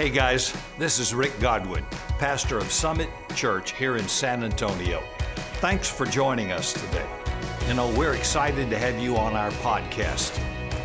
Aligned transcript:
Hey 0.00 0.08
guys, 0.08 0.56
this 0.78 0.98
is 0.98 1.14
Rick 1.14 1.38
Godwin, 1.40 1.84
pastor 2.18 2.56
of 2.56 2.72
Summit 2.72 3.10
Church 3.34 3.72
here 3.72 3.98
in 3.98 4.08
San 4.08 4.42
Antonio. 4.42 5.02
Thanks 5.60 5.90
for 5.90 6.06
joining 6.06 6.52
us 6.52 6.72
today. 6.72 7.06
You 7.68 7.74
know, 7.74 7.92
we're 7.94 8.14
excited 8.14 8.70
to 8.70 8.78
have 8.78 8.98
you 8.98 9.18
on 9.18 9.34
our 9.34 9.50
podcast. 9.50 10.40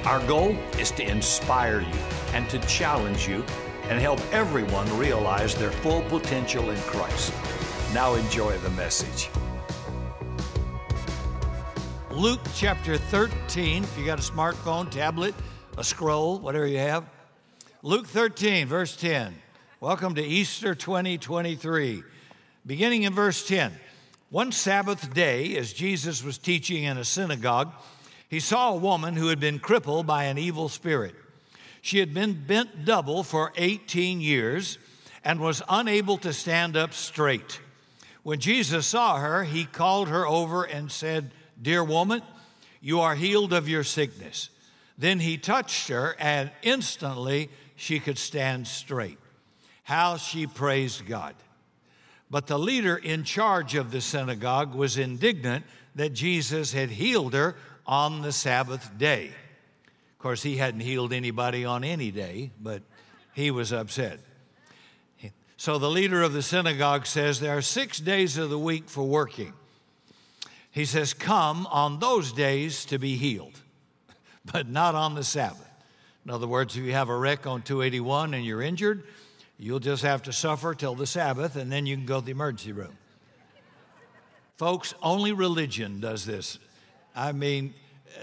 Our 0.05 0.19
goal 0.27 0.57
is 0.77 0.91
to 0.91 1.09
inspire 1.09 1.79
you 1.79 1.99
and 2.33 2.49
to 2.49 2.59
challenge 2.67 3.25
you 3.25 3.45
and 3.83 4.01
help 4.01 4.19
everyone 4.33 4.85
realize 4.97 5.55
their 5.55 5.71
full 5.71 6.01
potential 6.01 6.69
in 6.71 6.81
Christ. 6.81 7.33
Now 7.93 8.15
enjoy 8.15 8.57
the 8.57 8.71
message. 8.71 9.29
Luke 12.11 12.41
chapter 12.53 12.97
13, 12.97 13.85
if 13.85 13.97
you 13.97 14.05
got 14.05 14.19
a 14.19 14.29
smartphone, 14.29 14.91
tablet, 14.91 15.33
a 15.77 15.85
scroll, 15.85 16.39
whatever 16.39 16.67
you 16.67 16.79
have. 16.79 17.14
Luke 17.85 18.07
13, 18.07 18.65
verse 18.65 18.95
10. 18.95 19.35
Welcome 19.79 20.15
to 20.15 20.23
Easter 20.23 20.73
2023. 20.73 22.01
Beginning 22.65 23.03
in 23.03 23.13
verse 23.13 23.47
10. 23.47 23.71
One 24.31 24.51
Sabbath 24.51 25.13
day, 25.13 25.55
as 25.55 25.71
Jesus 25.71 26.23
was 26.23 26.39
teaching 26.39 26.81
in 26.81 26.97
a 26.97 27.05
synagogue, 27.05 27.71
he 28.27 28.39
saw 28.39 28.73
a 28.73 28.77
woman 28.77 29.15
who 29.15 29.27
had 29.27 29.39
been 29.39 29.59
crippled 29.59 30.07
by 30.07 30.23
an 30.23 30.39
evil 30.39 30.67
spirit. 30.67 31.13
She 31.83 31.99
had 31.99 32.11
been 32.11 32.33
bent 32.47 32.85
double 32.85 33.21
for 33.21 33.53
18 33.55 34.19
years 34.19 34.79
and 35.23 35.39
was 35.39 35.61
unable 35.69 36.17
to 36.17 36.33
stand 36.33 36.75
up 36.75 36.91
straight. 36.91 37.59
When 38.23 38.39
Jesus 38.39 38.87
saw 38.87 39.19
her, 39.19 39.43
he 39.43 39.65
called 39.65 40.07
her 40.07 40.25
over 40.25 40.63
and 40.63 40.91
said, 40.91 41.29
Dear 41.61 41.83
woman, 41.83 42.23
you 42.81 43.01
are 43.01 43.13
healed 43.13 43.53
of 43.53 43.69
your 43.69 43.83
sickness. 43.83 44.49
Then 44.97 45.19
he 45.19 45.37
touched 45.37 45.89
her, 45.89 46.15
and 46.17 46.49
instantly 46.63 47.51
she 47.75 47.99
could 47.99 48.17
stand 48.17 48.67
straight. 48.67 49.17
How 49.83 50.17
she 50.17 50.47
praised 50.47 51.05
God. 51.05 51.35
But 52.29 52.47
the 52.47 52.57
leader 52.57 52.95
in 52.95 53.23
charge 53.23 53.75
of 53.75 53.91
the 53.91 54.01
synagogue 54.01 54.73
was 54.73 54.97
indignant 54.97 55.65
that 55.95 56.13
Jesus 56.13 56.73
had 56.73 56.89
healed 56.89 57.33
her 57.33 57.55
on 57.85 58.21
the 58.21 58.31
Sabbath 58.31 58.97
day. 58.97 59.27
Of 59.27 60.19
course, 60.19 60.41
he 60.41 60.57
hadn't 60.57 60.79
healed 60.79 61.13
anybody 61.13 61.65
on 61.65 61.83
any 61.83 62.09
day, 62.09 62.51
but 62.59 62.81
he 63.33 63.51
was 63.51 63.71
upset. 63.71 64.19
So 65.57 65.77
the 65.77 65.89
leader 65.89 66.21
of 66.21 66.33
the 66.33 66.41
synagogue 66.41 67.05
says 67.05 67.39
there 67.39 67.57
are 67.57 67.61
six 67.61 67.99
days 67.99 68.37
of 68.37 68.49
the 68.49 68.59
week 68.59 68.89
for 68.89 69.03
working. 69.03 69.53
He 70.71 70.85
says, 70.85 71.13
Come 71.13 71.65
on 71.67 71.99
those 71.99 72.33
days 72.33 72.85
to 72.85 72.97
be 72.99 73.15
healed, 73.15 73.61
but 74.51 74.67
not 74.67 74.95
on 74.95 75.15
the 75.15 75.23
Sabbath. 75.23 75.69
In 76.25 76.31
other 76.31 76.47
words, 76.47 76.75
if 76.75 76.83
you 76.83 76.93
have 76.93 77.09
a 77.09 77.15
wreck 77.15 77.45
on 77.45 77.61
281 77.61 78.33
and 78.33 78.43
you're 78.43 78.61
injured, 78.61 79.03
you'll 79.59 79.79
just 79.79 80.03
have 80.03 80.23
to 80.23 80.33
suffer 80.33 80.73
till 80.73 80.95
the 80.95 81.05
Sabbath 81.05 81.55
and 81.55 81.71
then 81.71 81.85
you 81.85 81.95
can 81.95 82.05
go 82.05 82.19
to 82.19 82.25
the 82.25 82.31
emergency 82.31 82.71
room. 82.71 82.97
Folks, 84.57 84.95
only 85.03 85.33
religion 85.33 85.99
does 85.99 86.25
this. 86.25 86.57
I 87.15 87.31
mean, 87.31 87.73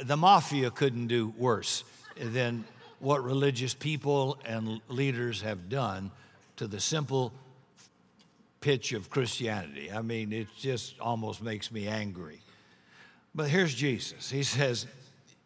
the 0.03 0.17
mafia 0.17 0.71
couldn't 0.71 1.07
do 1.07 1.33
worse 1.39 1.85
than 2.17 2.65
what 2.99 3.23
religious 3.23 3.75
people 3.75 4.39
and 4.45 4.81
leaders 4.89 5.43
have 5.43 5.69
done 5.69 6.11
to 6.57 6.67
the 6.67 6.81
simple 6.81 7.33
pitch 8.61 8.93
of 8.93 9.11
Christianity. 9.11 9.93
I 9.93 10.03
mean, 10.03 10.33
it 10.33 10.49
just 10.59 10.99
almost 11.01 11.43
makes 11.43 11.71
me 11.71 11.87
angry. 11.87 12.41
But 13.35 13.49
here's 13.49 13.75
Jesus. 13.75 14.31
He 14.31 14.43
says, 14.43 14.87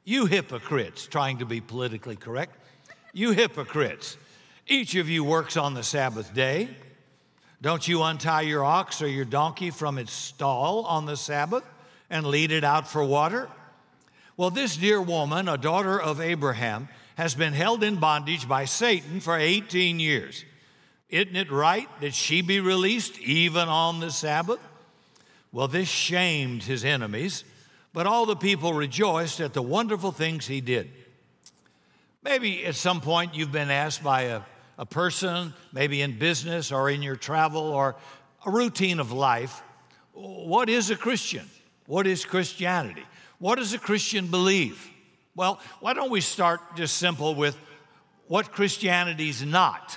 you 0.07 0.27
hypocrites, 0.27 1.07
trying 1.07 1.39
to 1.39 1.45
be 1.45 1.61
politically 1.61 2.17
correct, 2.17 2.57
you 3.13 3.33
hypocrites, 3.33 4.17
each 4.69 4.95
of 4.95 5.11
you 5.11 5.25
works 5.25 5.57
on 5.57 5.75
the 5.75 5.83
Sabbath 5.83 6.33
day. 6.33 6.69
Don't 7.61 7.87
you 7.87 8.03
untie 8.03 8.43
your 8.43 8.65
ox 8.65 9.03
or 9.03 9.09
your 9.09 9.25
donkey 9.25 9.71
from 9.71 9.99
its 9.99 10.13
stall 10.13 10.85
on 10.85 11.07
the 11.07 11.17
Sabbath 11.17 11.65
and 12.09 12.25
lead 12.25 12.53
it 12.53 12.63
out 12.63 12.89
for 12.89 13.05
water? 13.05 13.49
Well, 14.37 14.51
this 14.51 14.77
dear 14.77 15.03
woman, 15.03 15.49
a 15.49 15.59
daughter 15.59 16.01
of 16.01 16.21
Abraham, 16.21 16.89
has 17.17 17.35
been 17.35 17.53
held 17.53 17.83
in 17.83 17.97
bondage 17.97 18.47
by 18.47 18.65
Satan 18.65 19.19
for 19.19 19.37
18 19.37 19.99
years. 19.99 20.45
Isn't 21.09 21.37
it 21.37 21.51
right 21.51 21.89
that 22.01 22.15
she 22.15 22.43
be 22.43 22.61
released 22.61 23.19
even 23.21 23.69
on 23.69 23.99
the 23.99 24.11
Sabbath? 24.11 24.61
Well, 25.51 25.69
this 25.69 25.89
shamed 25.89 26.63
his 26.63 26.85
enemies 26.85 27.43
but 27.97 28.07
all 28.07 28.27
the 28.27 28.37
people 28.37 28.75
rejoiced 28.75 29.41
at 29.41 29.55
the 29.55 29.63
wonderful 29.63 30.13
things 30.13 30.47
he 30.47 30.61
did. 30.61 30.91
Maybe 32.23 32.67
at 32.67 32.75
some 32.75 33.01
point 33.01 33.35
you've 33.35 33.53
been 33.53 33.71
asked 33.71 34.05
by 34.05 34.25
a, 34.25 34.43
a 34.77 34.85
person, 34.85 35.55
maybe 35.73 36.03
in 36.03 36.19
business 36.19 36.73
or 36.73 36.91
in 36.91 37.01
your 37.01 37.17
travel 37.17 37.63
or 37.63 37.97
a 38.45 38.51
routine 38.51 39.01
of 39.01 39.13
life, 39.13 39.63
what 40.13 40.69
is 40.69 40.91
a 40.91 40.95
Christian? 40.95 41.49
What 41.87 42.07
is 42.07 42.27
Christianity? 42.27 43.07
What 43.39 43.55
does 43.55 43.73
a 43.73 43.79
Christian 43.79 44.27
believe? 44.27 44.91
Well, 45.35 45.59
why 45.81 45.95
don't 45.95 46.11
we 46.11 46.21
start 46.21 46.61
just 46.77 46.99
simple 46.99 47.35
with 47.35 47.57
what 48.27 48.53
Christianity's 48.53 49.43
not? 49.43 49.97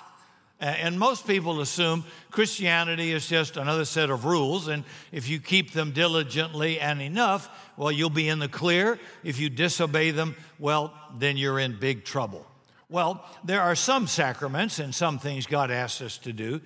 And 0.60 1.00
most 1.00 1.26
people 1.26 1.62
assume 1.62 2.04
Christianity 2.32 3.14
is 3.14 3.28
just 3.28 3.56
another 3.56 3.86
set 3.86 4.10
of 4.10 4.26
rules, 4.26 4.68
and 4.68 4.84
if 5.14 5.30
you 5.30 5.40
keep 5.40 5.72
them 5.72 5.92
diligently 5.92 6.82
and 6.82 7.02
enough, 7.02 7.50
well, 7.78 7.92
you'll 7.92 8.10
be 8.10 8.28
in 8.28 8.40
the 8.40 8.50
clear. 8.50 9.00
If 9.24 9.40
you 9.40 9.50
disobey 9.50 10.12
them, 10.12 10.36
well, 10.58 10.94
then 11.18 11.38
you're 11.38 11.60
in 11.60 11.80
big 11.80 12.04
trouble. 12.04 12.46
Well, 12.90 13.24
there 13.44 13.62
are 13.62 13.76
some 13.76 14.06
sacraments 14.08 14.80
and 14.80 14.94
some 14.94 15.18
things 15.18 15.46
God 15.46 15.72
asks 15.72 16.02
us 16.02 16.18
to 16.20 16.34
do, 16.34 16.60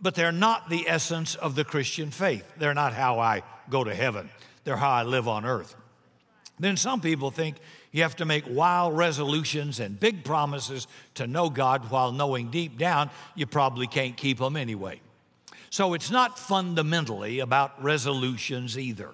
but 0.00 0.14
they're 0.14 0.30
not 0.30 0.68
the 0.68 0.88
essence 0.88 1.34
of 1.34 1.56
the 1.56 1.64
Christian 1.64 2.12
faith. 2.12 2.44
They're 2.56 2.74
not 2.74 2.92
how 2.92 3.18
I 3.18 3.42
go 3.68 3.82
to 3.82 3.94
heaven, 3.94 4.30
they're 4.62 4.76
how 4.76 4.90
I 4.90 5.02
live 5.02 5.26
on 5.26 5.44
earth. 5.44 5.74
Then 6.58 6.76
some 6.76 7.00
people 7.00 7.30
think 7.30 7.56
you 7.90 8.02
have 8.02 8.16
to 8.16 8.24
make 8.24 8.44
wild 8.48 8.96
resolutions 8.96 9.80
and 9.80 9.98
big 9.98 10.24
promises 10.24 10.86
to 11.14 11.26
know 11.26 11.50
God 11.50 11.90
while 11.90 12.12
knowing 12.12 12.50
deep 12.50 12.78
down 12.78 13.10
you 13.34 13.46
probably 13.46 13.86
can't 13.86 14.16
keep 14.16 14.38
them 14.38 14.56
anyway. 14.56 15.00
So 15.70 15.94
it's 15.94 16.10
not 16.10 16.38
fundamentally 16.38 17.40
about 17.40 17.82
resolutions 17.82 18.78
either. 18.78 19.10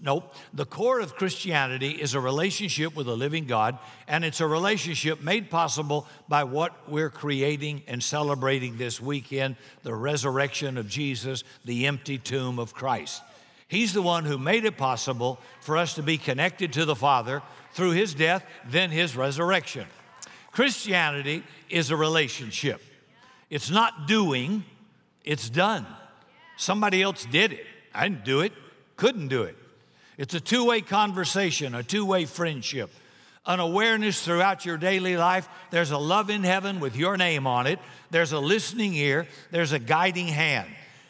Nope. 0.00 0.34
The 0.54 0.64
core 0.64 1.00
of 1.00 1.16
Christianity 1.16 1.90
is 1.90 2.14
a 2.14 2.20
relationship 2.20 2.96
with 2.96 3.08
a 3.08 3.14
living 3.14 3.44
God, 3.44 3.78
and 4.08 4.24
it's 4.24 4.40
a 4.40 4.46
relationship 4.46 5.20
made 5.22 5.50
possible 5.50 6.06
by 6.28 6.44
what 6.44 6.88
we're 6.88 7.10
creating 7.10 7.82
and 7.86 8.02
celebrating 8.02 8.78
this 8.78 9.00
weekend 9.00 9.56
the 9.82 9.94
resurrection 9.94 10.78
of 10.78 10.88
Jesus, 10.88 11.44
the 11.66 11.86
empty 11.86 12.16
tomb 12.16 12.58
of 12.58 12.72
Christ. 12.72 13.22
He's 13.72 13.94
the 13.94 14.02
one 14.02 14.26
who 14.26 14.36
made 14.36 14.66
it 14.66 14.76
possible 14.76 15.38
for 15.62 15.78
us 15.78 15.94
to 15.94 16.02
be 16.02 16.18
connected 16.18 16.74
to 16.74 16.84
the 16.84 16.94
Father 16.94 17.40
through 17.72 17.92
his 17.92 18.12
death, 18.12 18.44
then 18.68 18.90
his 18.90 19.16
resurrection. 19.16 19.86
Christianity 20.50 21.42
is 21.70 21.90
a 21.90 21.96
relationship. 21.96 22.82
It's 23.48 23.70
not 23.70 24.06
doing, 24.06 24.64
it's 25.24 25.48
done. 25.48 25.86
Somebody 26.58 27.00
else 27.00 27.24
did 27.24 27.54
it. 27.54 27.64
I 27.94 28.10
didn't 28.10 28.26
do 28.26 28.40
it, 28.42 28.52
couldn't 28.96 29.28
do 29.28 29.44
it. 29.44 29.56
It's 30.18 30.34
a 30.34 30.40
two 30.40 30.66
way 30.66 30.82
conversation, 30.82 31.74
a 31.74 31.82
two 31.82 32.04
way 32.04 32.26
friendship, 32.26 32.90
an 33.46 33.58
awareness 33.58 34.22
throughout 34.22 34.66
your 34.66 34.76
daily 34.76 35.16
life. 35.16 35.48
There's 35.70 35.92
a 35.92 35.98
love 35.98 36.28
in 36.28 36.44
heaven 36.44 36.78
with 36.78 36.94
your 36.94 37.16
name 37.16 37.46
on 37.46 37.66
it, 37.66 37.78
there's 38.10 38.32
a 38.32 38.38
listening 38.38 38.92
ear, 38.92 39.26
there's 39.50 39.72
a 39.72 39.78
guiding 39.78 40.28
hand. 40.28 40.68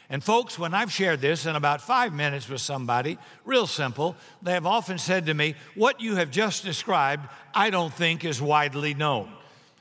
And 0.09 0.23
folks, 0.23 0.59
when 0.59 0.73
I've 0.73 0.91
shared 0.91 1.21
this 1.21 1.45
in 1.45 1.55
about 1.55 1.81
five 1.81 2.13
minutes 2.13 2.49
with 2.49 2.61
somebody, 2.61 3.17
real 3.45 3.67
simple, 3.67 4.15
they 4.41 4.51
have 4.51 4.65
often 4.65 4.97
said 4.97 5.25
to 5.27 5.33
me, 5.33 5.55
What 5.75 6.01
you 6.01 6.15
have 6.15 6.29
just 6.29 6.63
described, 6.63 7.27
I 7.53 7.69
don't 7.69 7.93
think 7.93 8.25
is 8.25 8.41
widely 8.41 8.93
known. 8.93 9.31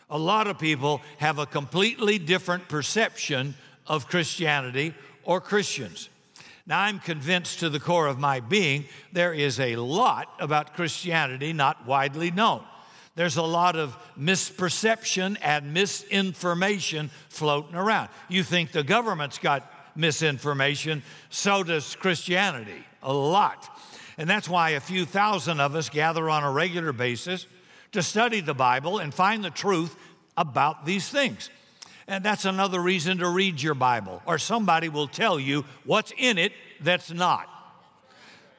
A 0.08 0.18
lot 0.18 0.46
of 0.46 0.58
people 0.58 1.00
have 1.18 1.38
a 1.38 1.46
completely 1.46 2.18
different 2.18 2.68
perception 2.68 3.54
of 3.86 4.08
Christianity 4.08 4.94
or 5.24 5.40
Christians. 5.40 6.08
Now, 6.66 6.80
I'm 6.80 7.00
convinced 7.00 7.60
to 7.60 7.68
the 7.68 7.80
core 7.80 8.06
of 8.06 8.18
my 8.18 8.40
being 8.40 8.84
there 9.12 9.32
is 9.32 9.58
a 9.58 9.76
lot 9.76 10.28
about 10.38 10.74
Christianity 10.74 11.52
not 11.52 11.86
widely 11.86 12.30
known. 12.30 12.62
There's 13.14 13.36
a 13.36 13.42
lot 13.42 13.76
of 13.76 13.96
misperception 14.18 15.36
and 15.42 15.74
misinformation 15.74 17.10
floating 17.28 17.74
around. 17.74 18.08
You 18.28 18.42
think 18.42 18.72
the 18.72 18.84
government's 18.84 19.38
got 19.38 19.70
misinformation, 19.94 21.02
so 21.30 21.62
does 21.62 21.96
Christianity, 21.96 22.84
a 23.02 23.12
lot. 23.12 23.68
And 24.18 24.28
that's 24.28 24.48
why 24.48 24.70
a 24.70 24.80
few 24.80 25.04
thousand 25.04 25.60
of 25.60 25.74
us 25.74 25.88
gather 25.88 26.28
on 26.28 26.44
a 26.44 26.50
regular 26.50 26.92
basis 26.92 27.46
to 27.92 28.02
study 28.02 28.40
the 28.40 28.54
Bible 28.54 28.98
and 28.98 29.12
find 29.12 29.44
the 29.44 29.50
truth 29.50 29.96
about 30.36 30.86
these 30.86 31.08
things. 31.08 31.50
And 32.08 32.24
that's 32.24 32.44
another 32.44 32.80
reason 32.80 33.18
to 33.18 33.28
read 33.28 33.62
your 33.62 33.74
Bible, 33.74 34.22
or 34.26 34.38
somebody 34.38 34.88
will 34.88 35.08
tell 35.08 35.38
you 35.38 35.64
what's 35.84 36.12
in 36.16 36.38
it 36.38 36.52
that's 36.80 37.10
not. 37.10 37.48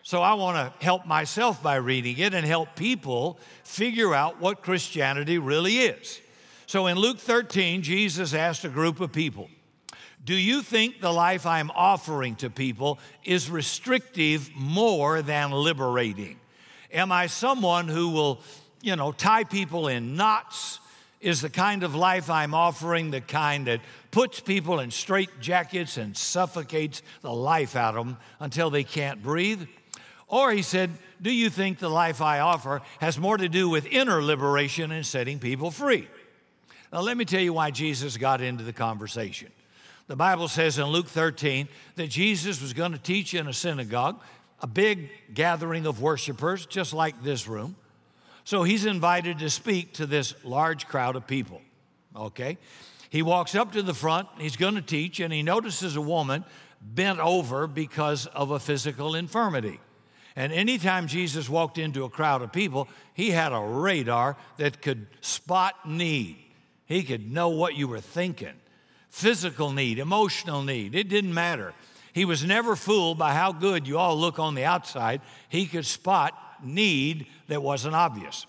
So 0.01 0.21
I 0.21 0.33
want 0.33 0.57
to 0.57 0.83
help 0.85 1.05
myself 1.05 1.63
by 1.63 1.75
reading 1.75 2.17
it 2.17 2.33
and 2.33 2.45
help 2.45 2.75
people 2.75 3.39
figure 3.63 4.13
out 4.13 4.39
what 4.39 4.61
Christianity 4.61 5.37
really 5.37 5.77
is. 5.77 6.19
So 6.65 6.87
in 6.87 6.97
Luke 6.97 7.19
13, 7.19 7.81
Jesus 7.81 8.33
asked 8.33 8.65
a 8.65 8.69
group 8.69 8.99
of 8.99 9.11
people, 9.11 9.49
Do 10.25 10.35
you 10.35 10.61
think 10.61 11.01
the 11.01 11.11
life 11.11 11.45
I'm 11.45 11.69
offering 11.71 12.35
to 12.37 12.49
people 12.49 12.99
is 13.25 13.49
restrictive 13.49 14.49
more 14.55 15.21
than 15.21 15.51
liberating? 15.51 16.39
Am 16.91 17.11
I 17.11 17.27
someone 17.27 17.89
who 17.89 18.09
will, 18.09 18.39
you 18.81 18.95
know, 18.95 19.11
tie 19.11 19.43
people 19.43 19.89
in 19.89 20.15
knots? 20.15 20.79
Is 21.19 21.41
the 21.41 21.49
kind 21.49 21.83
of 21.83 21.95
life 21.95 22.29
I'm 22.29 22.53
offering 22.53 23.11
the 23.11 23.21
kind 23.21 23.67
that 23.67 23.81
puts 24.11 24.39
people 24.39 24.79
in 24.79 24.91
straight 24.91 25.29
jackets 25.41 25.97
and 25.97 26.15
suffocates 26.15 27.01
the 27.21 27.33
life 27.33 27.75
out 27.75 27.95
of 27.95 28.05
them 28.05 28.17
until 28.39 28.69
they 28.69 28.83
can't 28.83 29.21
breathe? 29.23 29.67
Or 30.27 30.51
he 30.51 30.61
said, 30.61 30.89
Do 31.21 31.33
you 31.33 31.49
think 31.49 31.79
the 31.79 31.89
life 31.89 32.21
I 32.21 32.39
offer 32.39 32.81
has 32.99 33.17
more 33.17 33.37
to 33.37 33.49
do 33.49 33.69
with 33.69 33.85
inner 33.87 34.21
liberation 34.21 34.91
and 34.91 35.05
setting 35.05 35.39
people 35.39 35.69
free? 35.71 36.07
Now, 36.91 37.01
let 37.01 37.17
me 37.17 37.25
tell 37.25 37.41
you 37.41 37.53
why 37.53 37.71
Jesus 37.71 38.17
got 38.17 38.39
into 38.39 38.63
the 38.63 38.73
conversation. 38.73 39.49
The 40.07 40.15
Bible 40.17 40.49
says 40.49 40.77
in 40.77 40.85
Luke 40.85 41.07
13 41.07 41.69
that 41.95 42.07
Jesus 42.07 42.61
was 42.61 42.73
going 42.73 42.91
to 42.91 42.97
teach 42.97 43.33
in 43.33 43.47
a 43.47 43.53
synagogue, 43.53 44.21
a 44.61 44.67
big 44.67 45.09
gathering 45.33 45.85
of 45.85 46.01
worshipers, 46.01 46.65
just 46.65 46.93
like 46.93 47.23
this 47.23 47.47
room. 47.47 47.75
So 48.43 48.63
he's 48.63 48.85
invited 48.85 49.39
to 49.39 49.49
speak 49.49 49.93
to 49.93 50.05
this 50.05 50.33
large 50.43 50.87
crowd 50.87 51.15
of 51.15 51.25
people. 51.25 51.61
Okay? 52.15 52.57
He 53.09 53.21
walks 53.21 53.55
up 53.55 53.71
to 53.73 53.81
the 53.81 53.93
front, 53.93 54.27
he's 54.39 54.57
going 54.57 54.75
to 54.75 54.81
teach, 54.81 55.21
and 55.21 55.31
he 55.31 55.41
notices 55.41 55.95
a 55.95 56.01
woman 56.01 56.43
bent 56.81 57.19
over 57.19 57.65
because 57.65 58.25
of 58.25 58.51
a 58.51 58.59
physical 58.59 59.15
infirmity. 59.15 59.79
And 60.35 60.51
anytime 60.51 61.07
Jesus 61.07 61.47
walked 61.47 61.77
into 61.77 62.03
a 62.03 62.09
crowd 62.09 62.41
of 62.41 62.51
people, 62.51 62.89
he 63.13 63.29
had 63.29 63.53
a 63.53 63.59
radar 63.59 64.35
that 64.57 64.81
could 64.81 65.07
spot 65.21 65.87
need. 65.87 66.37
He 66.85 67.03
could 67.03 67.31
know 67.31 67.49
what 67.49 67.75
you 67.75 67.87
were 67.87 68.01
thinking 68.01 68.53
physical 69.13 69.71
need, 69.71 69.99
emotional 69.99 70.63
need, 70.63 70.95
it 70.95 71.07
didn't 71.07 71.35
matter. 71.35 71.71
He 72.13 72.25
was 72.25 72.43
never 72.43 72.75
fooled 72.75 73.19
by 73.19 73.35
how 73.35 73.51
good 73.51 73.87
you 73.87 73.99
all 73.99 74.17
look 74.17 74.39
on 74.39 74.55
the 74.55 74.65
outside. 74.65 75.21
He 75.49 75.67
could 75.67 75.85
spot 75.85 76.33
need 76.63 77.27
that 77.47 77.61
wasn't 77.61 77.93
obvious. 77.93 78.47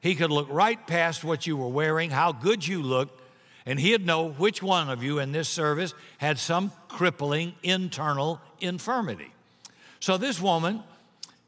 He 0.00 0.14
could 0.14 0.30
look 0.30 0.48
right 0.50 0.84
past 0.86 1.22
what 1.22 1.46
you 1.46 1.54
were 1.54 1.68
wearing, 1.68 2.08
how 2.08 2.32
good 2.32 2.66
you 2.66 2.82
looked, 2.82 3.20
and 3.66 3.78
he'd 3.78 4.06
know 4.06 4.30
which 4.30 4.62
one 4.62 4.88
of 4.88 5.02
you 5.02 5.18
in 5.18 5.32
this 5.32 5.50
service 5.50 5.92
had 6.16 6.38
some 6.38 6.72
crippling 6.88 7.52
internal 7.62 8.40
infirmity. 8.58 9.30
So 10.00 10.16
this 10.16 10.40
woman, 10.40 10.82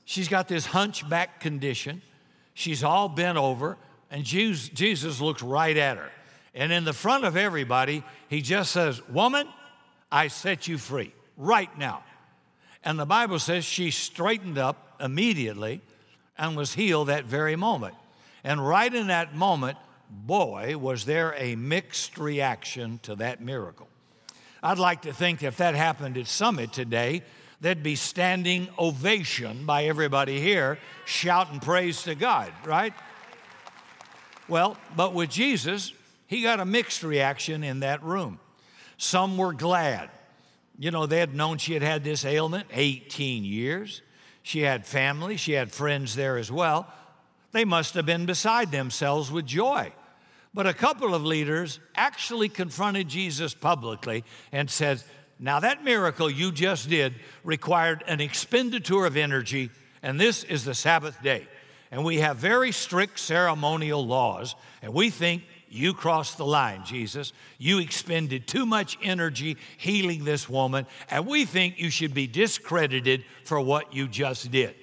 she's 0.05 0.29
got 0.29 0.47
this 0.47 0.67
hunchback 0.67 1.41
condition. 1.41 2.03
She's 2.53 2.85
all 2.85 3.09
bent 3.09 3.39
over, 3.39 3.79
and 4.11 4.25
Jesus 4.25 5.21
looks 5.23 5.43
right 5.43 5.77
at 5.77 5.97
her. 5.97 6.11
And 6.59 6.73
in 6.73 6.83
the 6.83 6.93
front 6.93 7.25
of 7.25 7.37
everybody, 7.37 8.03
he 8.29 8.43
just 8.43 8.73
says, 8.73 9.01
Woman, 9.09 9.47
I 10.11 10.27
set 10.27 10.67
you 10.67 10.77
free 10.77 11.15
right 11.37 11.71
now. 11.79 12.03
And 12.83 12.99
the 12.99 13.07
Bible 13.07 13.39
says 13.39 13.65
she 13.65 13.93
straightened 13.93 14.59
up 14.59 14.97
immediately 15.01 15.81
and 16.37 16.57
was 16.57 16.75
healed 16.75 17.09
that 17.09 17.27
very 17.27 17.55
moment. 17.55 17.95
And 18.43 18.67
right 18.67 18.93
in 18.93 19.07
that 19.07 19.37
moment, 19.37 19.79
boy, 20.11 20.77
was 20.77 21.05
there 21.05 21.33
a 21.39 21.55
mixed 21.55 22.19
reaction 22.19 22.99
to 23.05 23.15
that 23.17 23.41
miracle. 23.41 23.87
I'd 24.61 24.79
like 24.79 25.03
to 25.03 25.13
think 25.13 25.45
if 25.45 25.59
that 25.59 25.77
happened 25.77 26.19
at 26.19 26.27
Summit 26.27 26.73
today, 26.73 27.23
there'd 27.61 27.85
be 27.85 27.95
standing 27.95 28.69
ovation 28.77 29.65
by 29.65 29.85
everybody 29.85 30.41
here 30.41 30.81
shouting 31.05 31.61
praise 31.61 32.03
to 32.03 32.17
God, 32.17 32.51
right? 32.65 32.95
Well, 34.49 34.77
but 34.97 35.15
with 35.15 35.31
Jesus, 35.31 35.93
he 36.29 36.43
got 36.43 36.61
a 36.61 36.65
mixed 36.65 37.03
reaction 37.03 37.65
in 37.65 37.81
that 37.81 38.03
room. 38.05 38.39
Some 38.99 39.39
were 39.39 39.55
glad. 39.55 40.11
You 40.79 40.91
know, 40.91 41.07
they 41.07 41.19
had 41.19 41.35
known 41.35 41.59
she 41.59 41.73
had 41.73 41.83
had 41.83 42.05
this 42.05 42.25
ailment 42.25 42.69
18 42.73 43.45
years. 43.45 44.03
She 44.43 44.61
had 44.61 44.87
family, 44.87 45.37
she 45.37 45.53
had 45.53 45.73
friends 45.73 46.15
there 46.15 46.37
as 46.37 46.53
well. 46.53 46.87
They 47.53 47.65
must 47.65 47.95
have 47.95 48.07
been 48.07 48.27
beside 48.27 48.71
themselves 48.71 49.33
with 49.33 49.47
joy. 49.47 49.93
But 50.53 50.67
a 50.67 50.75
couple 50.75 51.15
of 51.15 51.25
leaders 51.25 51.81
actually 51.95 52.51
confronted 52.51 53.09
Jesus 53.09 53.55
publicly 53.55 54.23
and 54.53 54.71
said, 54.71 55.03
Now, 55.39 55.61
that 55.61 55.83
miracle 55.83 56.31
you 56.31 56.53
just 56.53 56.91
did 56.91 57.15
required 57.43 58.05
an 58.07 58.21
expenditure 58.21 59.07
of 59.07 59.17
energy, 59.17 59.71
and 60.03 60.21
this 60.21 60.45
is 60.45 60.65
the 60.65 60.75
Sabbath 60.75 61.23
day. 61.23 61.49
And 61.91 62.05
we 62.05 62.19
have 62.19 62.37
very 62.37 62.73
strict 62.73 63.19
ceremonial 63.19 64.07
laws, 64.07 64.55
and 64.83 64.93
we 64.93 65.09
think 65.09 65.45
you 65.71 65.95
crossed 65.95 66.39
the 66.39 66.47
line, 66.47 66.85
Jesus. 66.85 67.33
You 67.59 67.79
expended 67.79 68.47
too 68.47 68.67
much 68.67 68.99
energy 69.03 69.57
healing 69.77 70.25
this 70.25 70.49
woman, 70.49 70.87
and 71.11 71.27
we 71.27 71.45
think 71.45 71.79
you 71.79 71.91
should 71.91 72.15
be 72.15 72.27
discredited 72.27 73.25
for 73.45 73.61
what 73.61 73.95
you 73.95 74.09
just 74.09 74.51
did. 74.51 74.75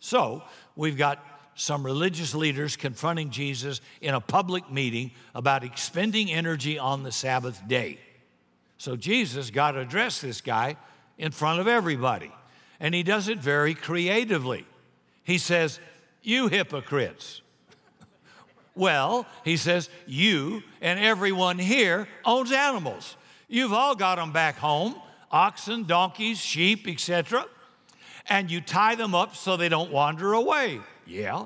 So, 0.00 0.42
we've 0.76 0.96
got 0.96 1.24
some 1.54 1.84
religious 1.84 2.34
leaders 2.34 2.76
confronting 2.76 3.30
Jesus 3.30 3.80
in 4.00 4.14
a 4.14 4.20
public 4.20 4.70
meeting 4.70 5.10
about 5.34 5.62
expending 5.62 6.30
energy 6.30 6.78
on 6.78 7.02
the 7.02 7.12
Sabbath 7.12 7.60
day. 7.68 7.98
So, 8.78 8.96
Jesus 8.96 9.50
got 9.50 9.72
to 9.72 9.80
address 9.80 10.20
this 10.20 10.40
guy 10.40 10.76
in 11.18 11.32
front 11.32 11.60
of 11.60 11.68
everybody, 11.68 12.32
and 12.80 12.94
he 12.94 13.02
does 13.02 13.28
it 13.28 13.38
very 13.38 13.74
creatively. 13.74 14.64
He 15.22 15.36
says, 15.36 15.78
You 16.22 16.48
hypocrites. 16.48 17.42
Well, 18.74 19.26
he 19.44 19.56
says, 19.56 19.90
you 20.06 20.62
and 20.80 20.98
everyone 20.98 21.58
here 21.58 22.08
owns 22.24 22.52
animals. 22.52 23.16
You've 23.48 23.72
all 23.72 23.94
got 23.94 24.16
them 24.16 24.32
back 24.32 24.56
home 24.56 24.94
oxen, 25.32 25.84
donkeys, 25.84 26.38
sheep, 26.38 26.88
etc. 26.88 27.46
And 28.28 28.50
you 28.50 28.60
tie 28.60 28.96
them 28.96 29.14
up 29.14 29.36
so 29.36 29.56
they 29.56 29.68
don't 29.68 29.92
wander 29.92 30.32
away. 30.32 30.80
Yeah. 31.06 31.44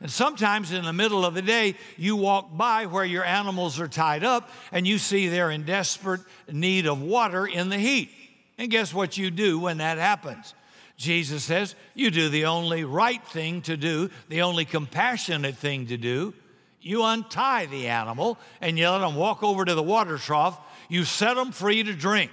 And 0.00 0.10
sometimes 0.10 0.72
in 0.72 0.84
the 0.84 0.92
middle 0.92 1.24
of 1.24 1.34
the 1.34 1.42
day, 1.42 1.76
you 1.96 2.16
walk 2.16 2.54
by 2.56 2.86
where 2.86 3.04
your 3.04 3.24
animals 3.24 3.80
are 3.80 3.88
tied 3.88 4.24
up 4.24 4.50
and 4.70 4.86
you 4.86 4.98
see 4.98 5.28
they're 5.28 5.50
in 5.50 5.64
desperate 5.64 6.20
need 6.50 6.86
of 6.86 7.00
water 7.00 7.46
in 7.46 7.70
the 7.70 7.78
heat. 7.78 8.10
And 8.58 8.70
guess 8.70 8.92
what 8.92 9.16
you 9.16 9.30
do 9.30 9.58
when 9.58 9.78
that 9.78 9.98
happens? 9.98 10.54
Jesus 10.96 11.44
says, 11.44 11.74
You 11.94 12.10
do 12.10 12.28
the 12.28 12.46
only 12.46 12.84
right 12.84 13.24
thing 13.28 13.62
to 13.62 13.76
do, 13.76 14.10
the 14.28 14.42
only 14.42 14.64
compassionate 14.64 15.56
thing 15.56 15.86
to 15.88 15.96
do. 15.96 16.34
You 16.80 17.02
untie 17.04 17.66
the 17.66 17.88
animal 17.88 18.38
and 18.60 18.78
you 18.78 18.88
let 18.88 18.98
them 18.98 19.16
walk 19.16 19.42
over 19.42 19.64
to 19.64 19.74
the 19.74 19.82
water 19.82 20.18
trough. 20.18 20.58
You 20.88 21.04
set 21.04 21.34
them 21.34 21.52
free 21.52 21.82
to 21.82 21.92
drink. 21.92 22.30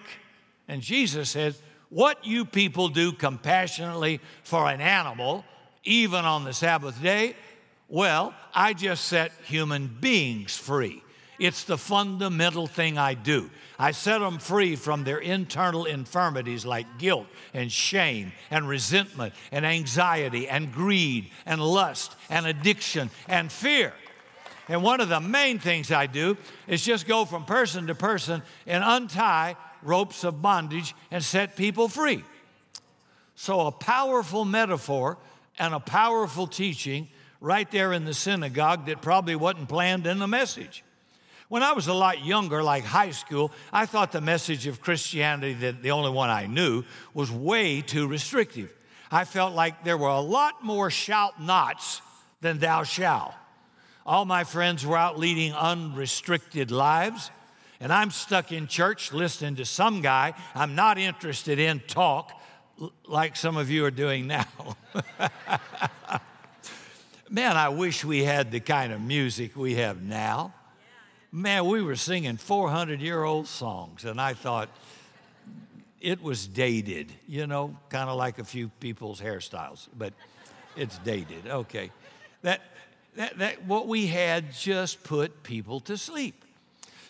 And 0.68 0.82
Jesus 0.82 1.30
says, 1.30 1.62
What 1.90 2.26
you 2.26 2.46
people 2.46 2.90
do 2.90 3.12
compassionately 3.12 4.22
for 4.44 4.70
an 4.70 4.80
animal, 4.80 5.44
even 5.84 6.24
on 6.24 6.44
the 6.46 6.54
Sabbath 6.54 7.02
day, 7.02 7.36
well, 7.90 8.34
I 8.54 8.74
just 8.74 9.06
set 9.06 9.32
human 9.44 9.88
beings 10.00 10.56
free. 10.56 11.03
It's 11.40 11.64
the 11.64 11.78
fundamental 11.78 12.68
thing 12.68 12.98
I 12.98 13.16
do. 13.16 13.50
I 13.80 13.92
set 13.92 14.20
them 14.20 14.38
free 14.38 14.76
from 14.76 15.04
their 15.04 15.18
internal 15.18 15.86
infirmities 15.86 16.66
like 16.66 17.00
guilt 17.00 17.28
and 17.54 17.72
shame 17.72 18.32
and 18.52 18.68
resentment 18.68 19.34
and 19.52 19.66
anxiety 19.66 20.48
and 20.48 20.72
greed 20.72 21.30
and 21.46 21.62
lust 21.62 22.16
and 22.30 22.46
addiction 22.46 23.10
and 23.28 23.52
fear. 23.52 23.94
And 24.70 24.84
one 24.84 25.02
of 25.02 25.10
the 25.10 25.20
main 25.20 25.60
things 25.60 25.92
I 25.92 26.06
do 26.06 26.38
is 26.68 26.84
just 26.84 27.08
go 27.08 27.26
from 27.26 27.46
person 27.46 27.88
to 27.88 27.96
person 27.96 28.42
and 28.66 28.84
untie 28.86 29.58
ropes 29.82 30.24
of 30.24 30.42
bondage 30.42 30.96
and 31.12 31.24
set 31.24 31.58
people 31.58 31.88
free. 31.88 32.24
So, 33.36 33.68
a 33.68 33.72
powerful 33.72 34.46
metaphor 34.46 35.18
and 35.58 35.74
a 35.74 35.80
powerful 35.80 36.48
teaching 36.48 37.10
right 37.42 37.70
there 37.72 37.92
in 37.92 38.06
the 38.06 38.14
synagogue 38.14 38.86
that 38.86 39.02
probably 39.02 39.36
wasn't 39.36 39.68
planned 39.68 40.08
in 40.08 40.20
the 40.20 40.28
message. 40.28 40.84
When 41.50 41.64
I 41.64 41.74
was 41.74 41.88
a 41.88 41.94
lot 41.94 42.26
younger, 42.26 42.64
like 42.64 42.84
high 42.84 43.12
school, 43.12 43.52
I 43.72 43.86
thought 43.86 44.12
the 44.12 44.22
message 44.22 44.68
of 44.68 44.82
Christianity, 44.82 45.54
that 45.54 45.84
the 45.84 45.92
only 45.92 46.12
one 46.12 46.30
I 46.30 46.48
knew, 46.48 46.84
was 47.14 47.32
way 47.32 47.82
too 47.82 48.08
restrictive. 48.08 48.74
I 49.12 49.26
felt 49.26 49.54
like 49.54 49.84
there 49.84 49.98
were 49.98 50.08
a 50.08 50.22
lot 50.22 50.64
more 50.64 50.90
shout 50.90 51.42
nots 51.42 52.02
than 52.42 52.60
thou 52.60 52.84
shalt. 52.84 53.34
All 54.06 54.26
my 54.26 54.44
friends 54.44 54.86
were 54.86 54.98
out 54.98 55.20
leading 55.20 55.54
unrestricted 55.54 56.72
lives, 56.72 57.30
and 57.80 57.92
I'm 57.94 58.12
stuck 58.12 58.52
in 58.52 58.68
church 58.68 59.14
listening 59.14 59.56
to 59.58 59.66
some 59.66 60.02
guy 60.02 60.34
I'm 60.56 60.76
not 60.76 60.98
interested 60.98 61.60
in 61.60 61.82
talk 61.82 62.32
like 63.08 63.36
some 63.36 63.56
of 63.58 63.70
you 63.70 63.86
are 63.86 63.92
doing 63.92 64.28
now. 64.28 64.48
Man, 67.30 67.56
I 67.56 67.70
wish 67.70 68.04
we 68.04 68.24
had 68.24 68.52
the 68.52 68.60
kind 68.60 68.92
of 68.92 69.02
music 69.02 69.56
we 69.56 69.76
have 69.76 70.02
now 70.02 70.54
man, 71.34 71.66
we 71.66 71.82
were 71.82 71.96
singing 71.96 72.38
400 72.38 73.02
year 73.02 73.24
old 73.24 73.48
songs, 73.48 74.06
and 74.06 74.22
I 74.22 74.34
thought 74.34 74.70
it 76.00 76.22
was 76.22 76.48
dated, 76.48 77.12
you 77.28 77.48
know, 77.48 77.76
kind 77.90 78.10
of 78.10 78.18
like 78.18 78.38
a 78.40 78.44
few 78.44 78.70
people's 78.80 79.20
hairstyles, 79.20 79.88
but 79.98 80.14
it's 80.78 80.98
dated. 81.00 81.48
Okay. 81.48 81.92
That, 82.44 82.62
that, 83.16 83.38
that 83.40 83.66
what 83.66 83.88
we 83.88 84.08
had 84.08 84.54
just 84.54 85.04
put 85.04 85.44
people 85.44 85.80
to 85.82 85.98
sleep. 85.98 86.46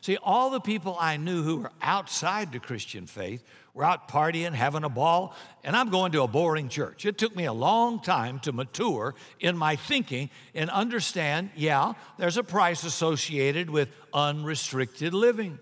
See, 0.01 0.18
all 0.18 0.50
the 0.50 0.60
people 0.60 0.98
I 1.00 1.18
knew 1.18 1.44
who 1.44 1.58
were 1.58 1.72
outside 1.82 2.51
the 2.51 2.60
Christian 2.60 3.08
faith 3.08 3.44
were 3.74 3.84
out 3.84 4.08
partying, 4.08 4.53
having 4.53 4.84
a 4.84 4.89
ball, 4.89 5.36
and 5.63 5.75
I'm 5.75 5.89
going 5.89 6.12
to 6.12 6.22
a 6.22 6.27
boring 6.27 6.70
church. 6.70 7.06
It 7.06 7.18
took 7.18 7.36
me 7.36 7.46
a 7.46 7.53
long 7.53 8.00
time 8.00 8.39
to 8.42 8.51
mature 8.51 9.15
in 9.39 9.58
my 9.58 9.75
thinking 9.75 10.30
and 10.53 10.70
understand 10.70 11.50
yeah, 11.56 11.94
there's 12.18 12.38
a 12.38 12.44
price 12.44 12.84
associated 12.84 13.70
with 13.70 13.89
unrestricted 14.13 15.13
living. 15.13 15.58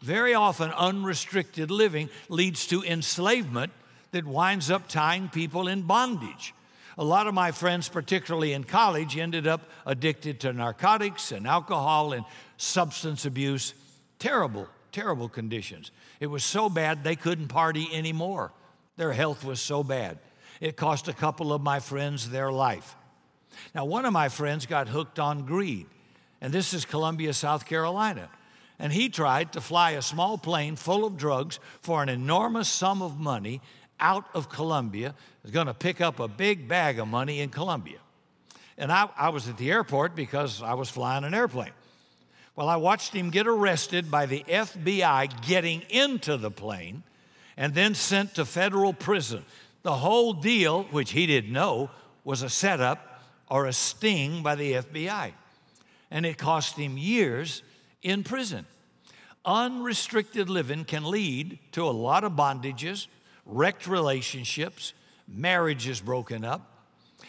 Very 0.00 0.34
often, 0.34 0.70
unrestricted 0.72 1.70
living 1.70 2.10
leads 2.28 2.66
to 2.68 2.82
enslavement 2.84 3.72
that 4.12 4.26
winds 4.26 4.70
up 4.70 4.88
tying 4.88 5.28
people 5.28 5.68
in 5.68 5.82
bondage. 5.82 6.54
A 6.98 7.04
lot 7.04 7.26
of 7.26 7.34
my 7.34 7.52
friends, 7.52 7.88
particularly 7.88 8.52
in 8.52 8.64
college, 8.64 9.16
ended 9.16 9.46
up 9.46 9.62
addicted 9.86 10.40
to 10.40 10.52
narcotics 10.52 11.32
and 11.32 11.46
alcohol 11.46 12.12
and 12.12 12.24
substance 12.56 13.24
abuse. 13.24 13.72
Terrible, 14.18 14.68
terrible 14.92 15.28
conditions. 15.28 15.90
It 16.20 16.26
was 16.26 16.44
so 16.44 16.68
bad 16.68 17.04
they 17.04 17.16
couldn't 17.16 17.48
party 17.48 17.88
anymore. 17.92 18.52
Their 18.96 19.12
health 19.12 19.44
was 19.44 19.60
so 19.60 19.82
bad. 19.82 20.18
It 20.60 20.76
cost 20.76 21.08
a 21.08 21.12
couple 21.12 21.52
of 21.52 21.62
my 21.62 21.80
friends 21.80 22.28
their 22.30 22.50
life. 22.50 22.96
Now, 23.74 23.84
one 23.84 24.04
of 24.04 24.12
my 24.12 24.28
friends 24.28 24.66
got 24.66 24.88
hooked 24.88 25.18
on 25.18 25.46
greed, 25.46 25.86
and 26.40 26.52
this 26.52 26.74
is 26.74 26.84
Columbia, 26.84 27.32
South 27.32 27.66
Carolina. 27.66 28.28
And 28.78 28.92
he 28.92 29.08
tried 29.08 29.52
to 29.54 29.60
fly 29.60 29.92
a 29.92 30.02
small 30.02 30.38
plane 30.38 30.76
full 30.76 31.04
of 31.04 31.16
drugs 31.16 31.58
for 31.80 32.02
an 32.02 32.08
enormous 32.08 32.68
sum 32.68 33.02
of 33.02 33.18
money 33.18 33.60
out 34.00 34.24
of 34.34 34.48
Columbia, 34.48 35.14
was 35.42 35.50
going 35.50 35.66
to 35.66 35.74
pick 35.74 36.00
up 36.00 36.20
a 36.20 36.28
big 36.28 36.68
bag 36.68 36.98
of 36.98 37.08
money 37.08 37.40
in 37.40 37.48
Columbia. 37.50 37.98
And 38.76 38.92
I, 38.92 39.08
I 39.16 39.30
was 39.30 39.48
at 39.48 39.56
the 39.56 39.70
airport 39.70 40.14
because 40.14 40.62
I 40.62 40.74
was 40.74 40.88
flying 40.88 41.24
an 41.24 41.34
airplane. 41.34 41.72
Well, 42.58 42.68
I 42.68 42.74
watched 42.74 43.14
him 43.14 43.30
get 43.30 43.46
arrested 43.46 44.10
by 44.10 44.26
the 44.26 44.42
FBI 44.48 45.46
getting 45.46 45.82
into 45.82 46.36
the 46.36 46.50
plane 46.50 47.04
and 47.56 47.72
then 47.72 47.94
sent 47.94 48.34
to 48.34 48.44
federal 48.44 48.92
prison. 48.92 49.44
The 49.84 49.94
whole 49.94 50.32
deal, 50.32 50.82
which 50.90 51.12
he 51.12 51.24
didn't 51.26 51.52
know, 51.52 51.88
was 52.24 52.42
a 52.42 52.50
setup 52.50 53.22
or 53.48 53.66
a 53.66 53.72
sting 53.72 54.42
by 54.42 54.56
the 54.56 54.72
FBI. 54.72 55.34
And 56.10 56.26
it 56.26 56.36
cost 56.36 56.76
him 56.76 56.98
years 56.98 57.62
in 58.02 58.24
prison. 58.24 58.66
Unrestricted 59.44 60.50
living 60.50 60.84
can 60.84 61.04
lead 61.04 61.60
to 61.70 61.84
a 61.84 61.94
lot 61.94 62.24
of 62.24 62.32
bondages, 62.32 63.06
wrecked 63.46 63.86
relationships, 63.86 64.94
marriages 65.28 66.00
broken 66.00 66.44
up. 66.44 66.68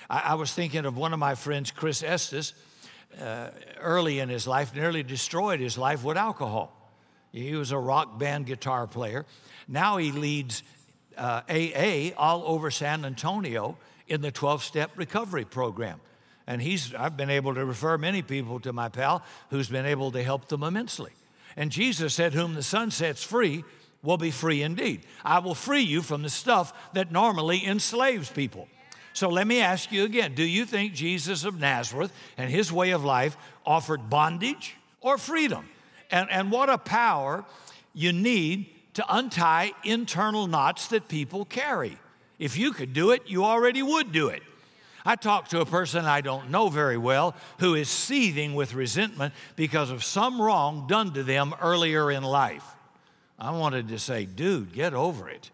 I, 0.09 0.21
I 0.31 0.33
was 0.33 0.51
thinking 0.51 0.87
of 0.87 0.97
one 0.97 1.13
of 1.13 1.19
my 1.19 1.35
friends, 1.35 1.69
Chris 1.69 2.01
Estes, 2.01 2.53
uh, 3.19 3.49
early 3.79 4.19
in 4.19 4.29
his 4.29 4.47
life, 4.47 4.73
nearly 4.75 5.03
destroyed 5.03 5.59
his 5.59 5.77
life 5.77 6.03
with 6.03 6.17
alcohol. 6.17 6.75
He 7.31 7.55
was 7.55 7.71
a 7.71 7.77
rock 7.77 8.17
band 8.17 8.45
guitar 8.45 8.87
player. 8.87 9.25
Now 9.67 9.97
he 9.97 10.11
leads 10.11 10.63
uh, 11.17 11.41
AA 11.49 12.11
all 12.17 12.43
over 12.45 12.71
San 12.71 13.05
Antonio 13.05 13.77
in 14.07 14.21
the 14.21 14.31
12 14.31 14.63
step 14.63 14.91
recovery 14.95 15.45
program. 15.45 15.99
And 16.47 16.61
he's, 16.61 16.95
I've 16.95 17.15
been 17.15 17.29
able 17.29 17.53
to 17.53 17.63
refer 17.63 17.97
many 17.97 18.23
people 18.23 18.59
to 18.61 18.73
my 18.73 18.89
pal 18.89 19.23
who's 19.51 19.69
been 19.69 19.85
able 19.85 20.11
to 20.11 20.23
help 20.23 20.47
them 20.47 20.63
immensely. 20.63 21.11
And 21.55 21.71
Jesus 21.71 22.15
said, 22.15 22.33
Whom 22.33 22.55
the 22.55 22.63
Son 22.63 22.89
sets 22.89 23.23
free 23.23 23.63
will 24.01 24.17
be 24.17 24.31
free 24.31 24.63
indeed. 24.63 25.01
I 25.23 25.39
will 25.39 25.53
free 25.53 25.81
you 25.81 26.01
from 26.01 26.23
the 26.23 26.29
stuff 26.29 26.73
that 26.93 27.11
normally 27.11 27.65
enslaves 27.65 28.31
people. 28.31 28.67
So 29.13 29.29
let 29.29 29.47
me 29.47 29.59
ask 29.59 29.91
you 29.91 30.03
again 30.03 30.35
do 30.35 30.43
you 30.43 30.65
think 30.65 30.93
Jesus 30.93 31.43
of 31.43 31.59
Nazareth 31.59 32.11
and 32.37 32.49
his 32.49 32.71
way 32.71 32.91
of 32.91 33.03
life 33.03 33.37
offered 33.65 34.09
bondage 34.09 34.75
or 35.01 35.17
freedom? 35.17 35.67
And, 36.11 36.29
and 36.31 36.51
what 36.51 36.69
a 36.69 36.77
power 36.77 37.45
you 37.93 38.13
need 38.13 38.67
to 38.95 39.05
untie 39.07 39.71
internal 39.83 40.47
knots 40.47 40.87
that 40.87 41.07
people 41.07 41.45
carry. 41.45 41.97
If 42.37 42.57
you 42.57 42.71
could 42.71 42.93
do 42.93 43.11
it, 43.11 43.23
you 43.27 43.43
already 43.43 43.83
would 43.83 44.11
do 44.11 44.29
it. 44.29 44.41
I 45.05 45.15
talked 45.15 45.51
to 45.51 45.61
a 45.61 45.65
person 45.65 46.05
I 46.05 46.21
don't 46.21 46.49
know 46.49 46.69
very 46.69 46.97
well 46.97 47.35
who 47.59 47.75
is 47.75 47.89
seething 47.89 48.55
with 48.55 48.73
resentment 48.73 49.33
because 49.55 49.91
of 49.91 50.03
some 50.03 50.41
wrong 50.41 50.87
done 50.87 51.13
to 51.13 51.23
them 51.23 51.53
earlier 51.61 52.11
in 52.11 52.23
life. 52.23 52.65
I 53.37 53.51
wanted 53.51 53.87
to 53.89 53.99
say, 53.99 54.25
dude, 54.25 54.73
get 54.73 54.93
over 54.93 55.29
it. 55.29 55.49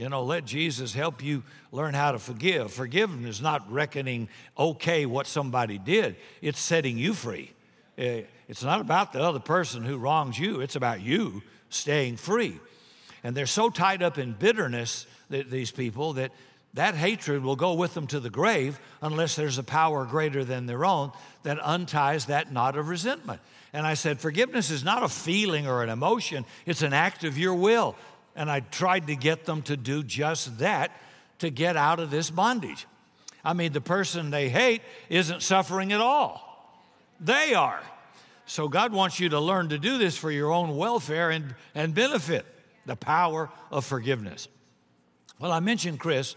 You 0.00 0.08
know, 0.08 0.24
let 0.24 0.46
Jesus 0.46 0.94
help 0.94 1.22
you 1.22 1.42
learn 1.72 1.92
how 1.92 2.12
to 2.12 2.18
forgive. 2.18 2.72
Forgiveness 2.72 3.36
is 3.36 3.42
not 3.42 3.70
reckoning 3.70 4.30
okay 4.58 5.04
what 5.04 5.26
somebody 5.26 5.76
did, 5.76 6.16
it's 6.40 6.58
setting 6.58 6.96
you 6.96 7.12
free. 7.12 7.52
Eh, 7.98 8.22
it's 8.48 8.62
not 8.62 8.80
about 8.80 9.12
the 9.12 9.20
other 9.20 9.40
person 9.40 9.84
who 9.84 9.98
wrongs 9.98 10.38
you, 10.38 10.62
it's 10.62 10.74
about 10.74 11.02
you 11.02 11.42
staying 11.68 12.16
free. 12.16 12.58
And 13.22 13.36
they're 13.36 13.44
so 13.44 13.68
tied 13.68 14.02
up 14.02 14.16
in 14.16 14.32
bitterness, 14.32 15.06
that 15.28 15.50
these 15.50 15.70
people, 15.70 16.14
that 16.14 16.32
that 16.74 16.94
hatred 16.94 17.42
will 17.42 17.56
go 17.56 17.74
with 17.74 17.92
them 17.92 18.06
to 18.06 18.20
the 18.20 18.30
grave 18.30 18.80
unless 19.02 19.36
there's 19.36 19.58
a 19.58 19.62
power 19.62 20.06
greater 20.06 20.44
than 20.44 20.64
their 20.64 20.84
own 20.84 21.12
that 21.42 21.58
unties 21.58 22.26
that 22.26 22.50
knot 22.50 22.78
of 22.78 22.88
resentment. 22.88 23.40
And 23.72 23.86
I 23.86 23.94
said, 23.94 24.20
Forgiveness 24.20 24.70
is 24.70 24.84
not 24.84 25.02
a 25.02 25.08
feeling 25.08 25.66
or 25.66 25.82
an 25.82 25.90
emotion, 25.90 26.44
it's 26.66 26.82
an 26.82 26.92
act 26.92 27.24
of 27.24 27.36
your 27.36 27.54
will. 27.54 27.96
And 28.36 28.50
I 28.50 28.60
tried 28.60 29.08
to 29.08 29.16
get 29.16 29.44
them 29.44 29.62
to 29.62 29.76
do 29.76 30.02
just 30.02 30.58
that 30.58 30.92
to 31.38 31.50
get 31.50 31.76
out 31.76 32.00
of 32.00 32.10
this 32.10 32.30
bondage. 32.30 32.86
I 33.44 33.54
mean, 33.54 33.72
the 33.72 33.80
person 33.80 34.30
they 34.30 34.48
hate 34.48 34.82
isn't 35.08 35.42
suffering 35.42 35.92
at 35.92 36.00
all, 36.00 36.78
they 37.18 37.54
are. 37.54 37.82
So 38.46 38.68
God 38.68 38.92
wants 38.92 39.20
you 39.20 39.28
to 39.28 39.38
learn 39.38 39.68
to 39.68 39.78
do 39.78 39.96
this 39.96 40.16
for 40.16 40.30
your 40.30 40.50
own 40.50 40.76
welfare 40.76 41.30
and, 41.30 41.54
and 41.74 41.94
benefit 41.94 42.44
the 42.84 42.96
power 42.96 43.48
of 43.70 43.84
forgiveness. 43.84 44.48
Well, 45.38 45.52
I 45.52 45.60
mentioned 45.60 46.00
Chris 46.00 46.34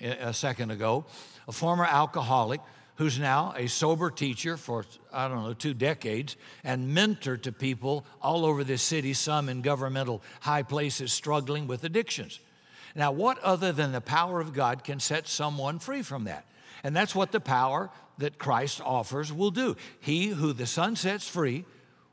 a 0.00 0.34
second 0.34 0.72
ago, 0.72 1.04
a 1.46 1.52
former 1.52 1.84
alcoholic 1.84 2.60
who's 2.96 3.18
now 3.18 3.54
a 3.56 3.66
sober 3.68 4.10
teacher 4.10 4.56
for, 4.56 4.84
I 5.12 5.28
don't 5.28 5.42
know, 5.42 5.54
two 5.54 5.74
decades 5.74 6.36
and 6.62 6.94
mentor 6.94 7.36
to 7.38 7.52
people 7.52 8.04
all 8.20 8.44
over 8.44 8.64
this 8.64 8.82
city, 8.82 9.14
some 9.14 9.48
in 9.48 9.62
governmental 9.62 10.22
high 10.40 10.62
places 10.62 11.12
struggling 11.12 11.66
with 11.66 11.84
addictions. 11.84 12.40
Now, 12.94 13.12
what 13.12 13.38
other 13.38 13.72
than 13.72 13.92
the 13.92 14.00
power 14.00 14.40
of 14.40 14.52
God 14.52 14.84
can 14.84 15.00
set 15.00 15.26
someone 15.26 15.78
free 15.78 16.02
from 16.02 16.24
that? 16.24 16.44
And 16.84 16.94
that's 16.94 17.14
what 17.14 17.32
the 17.32 17.40
power 17.40 17.90
that 18.18 18.38
Christ 18.38 18.80
offers 18.84 19.32
will 19.32 19.50
do. 19.50 19.76
He 20.00 20.28
who 20.28 20.52
the 20.52 20.66
Son 20.66 20.96
sets 20.96 21.26
free 21.26 21.64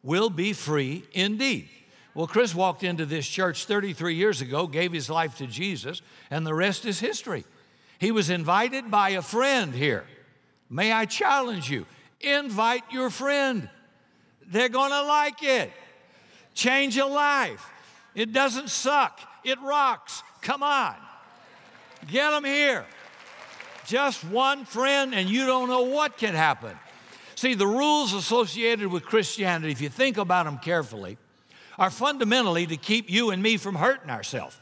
will 0.04 0.30
be 0.30 0.54
free 0.54 1.04
indeed. 1.12 1.68
Well, 2.14 2.28
Chris 2.28 2.56
walked 2.56 2.84
into 2.84 3.06
this 3.06 3.28
church 3.28 3.66
33 3.66 4.16
years 4.16 4.42
ago, 4.42 4.68
gave 4.68 4.92
his 4.92 5.10
life 5.10 5.38
to 5.38 5.48
Jesus, 5.48 6.02
and 6.32 6.46
the 6.46 6.54
rest 6.54 6.86
is 6.86 7.00
history. 7.00 7.46
He 8.00 8.12
was 8.12 8.30
invited 8.30 8.90
by 8.90 9.12
a 9.12 9.22
friend 9.22 9.74
here. 9.74 10.06
May 10.70 10.92
I 10.92 11.06
challenge 11.06 11.70
you? 11.70 11.86
Invite 12.22 12.84
your 12.92 13.10
friend. 13.10 13.70
They're 14.48 14.70
going 14.70 14.92
to 14.92 15.04
like 15.04 15.42
it. 15.42 15.72
Change 16.54 16.98
a 16.98 17.06
life. 17.06 17.66
It 18.16 18.34
doesn't 18.34 18.70
suck, 18.70 19.20
it 19.44 19.60
rocks. 19.62 20.24
Come 20.42 20.64
on. 20.64 20.96
Get 22.08 22.32
them 22.32 22.44
here. 22.44 22.86
Just 23.86 24.24
one 24.24 24.66
friend, 24.66 25.14
and 25.14 25.30
you 25.30 25.46
don't 25.46 25.68
know 25.68 25.82
what 25.82 26.18
can 26.18 26.34
happen. 26.34 26.78
See, 27.36 27.54
the 27.54 27.68
rules 27.68 28.14
associated 28.14 28.88
with 28.88 29.04
Christianity, 29.04 29.72
if 29.72 29.82
you 29.82 29.90
think 29.90 30.18
about 30.18 30.46
them 30.46 30.58
carefully, 30.58 31.18
are 31.78 31.90
fundamentally 31.90 32.68
to 32.68 32.78
keep 32.78 33.10
you 33.10 33.32
and 33.32 33.42
me 33.42 33.58
from 33.58 33.76
hurting 33.76 34.10
ourselves, 34.10 34.58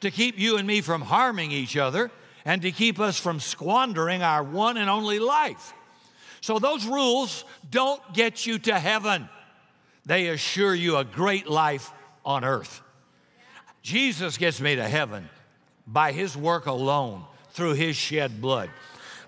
to 0.00 0.10
keep 0.10 0.38
you 0.38 0.56
and 0.56 0.66
me 0.66 0.80
from 0.80 1.02
harming 1.02 1.50
each 1.50 1.76
other, 1.76 2.10
and 2.44 2.62
to 2.62 2.70
keep 2.72 2.98
us 2.98 3.18
from 3.18 3.40
squandering 3.40 4.22
our 4.22 4.42
one 4.42 4.76
and 4.76 4.88
only 4.88 5.18
life. 5.18 5.74
So, 6.40 6.58
those 6.58 6.86
rules 6.86 7.44
don't 7.70 8.02
get 8.14 8.46
you 8.46 8.58
to 8.60 8.78
heaven, 8.78 9.28
they 10.06 10.28
assure 10.28 10.74
you 10.74 10.96
a 10.96 11.04
great 11.04 11.48
life 11.48 11.92
on 12.24 12.44
earth. 12.44 12.80
Jesus 13.82 14.36
gets 14.38 14.60
me 14.60 14.76
to 14.76 14.88
heaven 14.88 15.28
by 15.86 16.12
his 16.12 16.36
work 16.36 16.66
alone 16.66 17.24
through 17.52 17.74
his 17.74 17.96
shed 17.96 18.40
blood. 18.40 18.70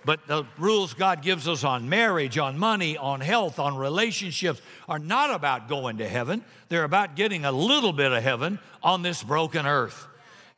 But 0.05 0.27
the 0.27 0.45
rules 0.59 0.95
God 0.95 1.23
gives 1.23 1.47
us 1.47 1.65
on 1.65 1.89
marriage, 1.89 2.37
on 2.37 2.59
money, 2.59 2.97
on 2.97 3.21
health, 3.21 3.59
on 3.59 3.77
relationships 3.77 4.61
are 4.89 4.99
not 4.99 5.33
about 5.33 5.69
going 5.69 5.99
to 5.99 6.09
heaven. 6.09 6.45
They're 6.69 6.85
about 6.85 7.15
getting 7.15 7.45
a 7.45 7.53
little 7.53 7.93
bit 7.93 8.11
of 8.11 8.23
heaven 8.23 8.59
on 8.83 9.03
this 9.03 9.23
broken 9.23 9.65
earth. 9.65 10.09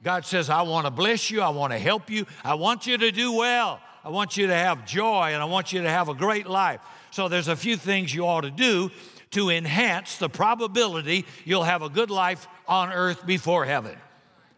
God 0.05 0.27
says, 0.27 0.51
I 0.51 0.63
want 0.63 0.87
to 0.87 0.91
bless 0.91 1.31
you. 1.31 1.41
I 1.41 1.49
want 1.49 1.73
to 1.73 1.79
help 1.79 2.11
you. 2.11 2.27
I 2.45 2.55
want 2.55 2.87
you 2.87 2.99
to 2.99 3.11
do 3.11 3.33
well. 3.33 3.81
I 4.05 4.11
want 4.11 4.37
you 4.37 4.47
to 4.47 4.55
have 4.55 4.85
joy 4.85 5.31
and 5.33 5.43
I 5.43 5.47
want 5.47 5.73
you 5.73 5.81
to 5.81 5.89
have 5.89 6.11
a 6.11 6.15
great 6.15 6.47
life. 6.47 6.81
So 7.11 7.29
there's 7.29 7.49
a 7.49 7.57
few 7.57 7.79
things 7.79 8.15
you 8.15 8.27
ought 8.27 8.43
to 8.43 8.51
do 8.51 8.91
to 9.31 9.49
enhance 9.49 10.19
the 10.19 10.29
probability 10.29 11.25
you'll 11.47 11.65
have 11.65 11.81
a 11.81 11.89
good 11.89 12.11
life 12.11 12.47
on 12.69 12.93
earth 12.93 13.27
before 13.27 13.65
heaven. 13.65 13.97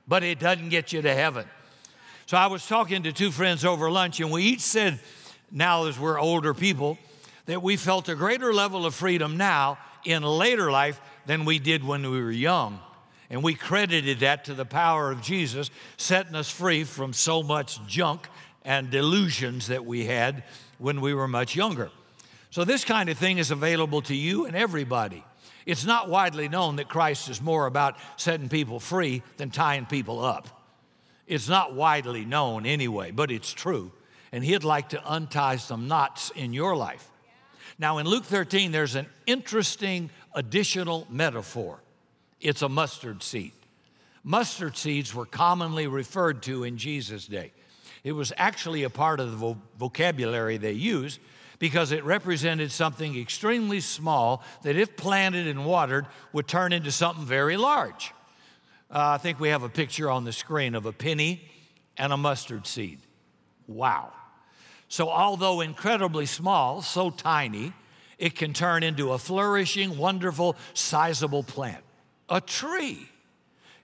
But 0.08 0.24
it 0.24 0.40
doesn't 0.40 0.68
get 0.68 0.92
you 0.92 1.00
to 1.02 1.14
heaven. 1.14 1.46
So 2.26 2.36
I 2.36 2.48
was 2.48 2.66
talking 2.66 3.04
to 3.04 3.12
two 3.12 3.30
friends 3.30 3.64
over 3.64 3.88
lunch, 3.88 4.18
and 4.18 4.32
we 4.32 4.42
each 4.42 4.60
said, 4.60 4.98
now 5.52 5.86
as 5.86 5.96
we're 5.96 6.18
older 6.18 6.54
people, 6.54 6.98
that 7.46 7.62
we 7.62 7.76
felt 7.76 8.08
a 8.08 8.16
greater 8.16 8.52
level 8.52 8.84
of 8.84 8.96
freedom 8.96 9.36
now 9.36 9.78
in 10.04 10.24
later 10.24 10.72
life 10.72 11.00
than 11.26 11.44
we 11.44 11.60
did 11.60 11.84
when 11.84 12.02
we 12.02 12.20
were 12.20 12.32
young. 12.32 12.80
And 13.30 13.42
we 13.42 13.54
credited 13.54 14.20
that 14.20 14.44
to 14.44 14.54
the 14.54 14.64
power 14.64 15.10
of 15.10 15.22
Jesus 15.22 15.70
setting 15.96 16.34
us 16.34 16.50
free 16.50 16.84
from 16.84 17.12
so 17.12 17.42
much 17.42 17.84
junk 17.86 18.28
and 18.64 18.90
delusions 18.90 19.68
that 19.68 19.84
we 19.84 20.06
had 20.06 20.44
when 20.78 21.00
we 21.00 21.14
were 21.14 21.28
much 21.28 21.56
younger. 21.56 21.90
So, 22.50 22.64
this 22.64 22.84
kind 22.84 23.08
of 23.08 23.18
thing 23.18 23.38
is 23.38 23.50
available 23.50 24.02
to 24.02 24.14
you 24.14 24.46
and 24.46 24.56
everybody. 24.56 25.24
It's 25.66 25.84
not 25.84 26.08
widely 26.08 26.48
known 26.48 26.76
that 26.76 26.88
Christ 26.88 27.28
is 27.28 27.42
more 27.42 27.66
about 27.66 27.96
setting 28.16 28.48
people 28.48 28.78
free 28.78 29.22
than 29.36 29.50
tying 29.50 29.86
people 29.86 30.24
up. 30.24 30.48
It's 31.26 31.48
not 31.48 31.74
widely 31.74 32.24
known 32.24 32.66
anyway, 32.66 33.10
but 33.10 33.32
it's 33.32 33.52
true. 33.52 33.90
And 34.30 34.44
He'd 34.44 34.62
like 34.62 34.90
to 34.90 35.02
untie 35.04 35.56
some 35.56 35.88
knots 35.88 36.30
in 36.30 36.52
your 36.52 36.76
life. 36.76 37.10
Now, 37.78 37.98
in 37.98 38.06
Luke 38.06 38.24
13, 38.24 38.70
there's 38.70 38.94
an 38.94 39.06
interesting 39.26 40.10
additional 40.34 41.06
metaphor 41.10 41.80
it's 42.40 42.62
a 42.62 42.68
mustard 42.68 43.22
seed. 43.22 43.52
Mustard 44.22 44.76
seeds 44.76 45.14
were 45.14 45.26
commonly 45.26 45.86
referred 45.86 46.42
to 46.42 46.64
in 46.64 46.78
Jesus' 46.78 47.26
day. 47.26 47.52
It 48.02 48.12
was 48.12 48.32
actually 48.36 48.82
a 48.82 48.90
part 48.90 49.20
of 49.20 49.38
the 49.38 49.56
vocabulary 49.78 50.56
they 50.56 50.72
used 50.72 51.20
because 51.58 51.92
it 51.92 52.04
represented 52.04 52.70
something 52.70 53.18
extremely 53.18 53.80
small 53.80 54.44
that, 54.62 54.76
if 54.76 54.96
planted 54.96 55.46
and 55.46 55.64
watered, 55.64 56.06
would 56.32 56.46
turn 56.46 56.72
into 56.72 56.90
something 56.90 57.24
very 57.24 57.56
large. 57.56 58.12
Uh, 58.90 59.14
I 59.14 59.18
think 59.18 59.40
we 59.40 59.48
have 59.48 59.62
a 59.62 59.68
picture 59.68 60.10
on 60.10 60.24
the 60.24 60.32
screen 60.32 60.74
of 60.74 60.86
a 60.86 60.92
penny 60.92 61.42
and 61.96 62.12
a 62.12 62.16
mustard 62.16 62.66
seed. 62.66 62.98
Wow. 63.66 64.12
So, 64.88 65.08
although 65.08 65.60
incredibly 65.60 66.26
small, 66.26 66.82
so 66.82 67.10
tiny, 67.10 67.72
it 68.18 68.36
can 68.36 68.52
turn 68.52 68.82
into 68.82 69.12
a 69.12 69.18
flourishing, 69.18 69.98
wonderful, 69.98 70.56
sizable 70.74 71.42
plant, 71.42 71.82
a 72.28 72.40
tree. 72.40 73.08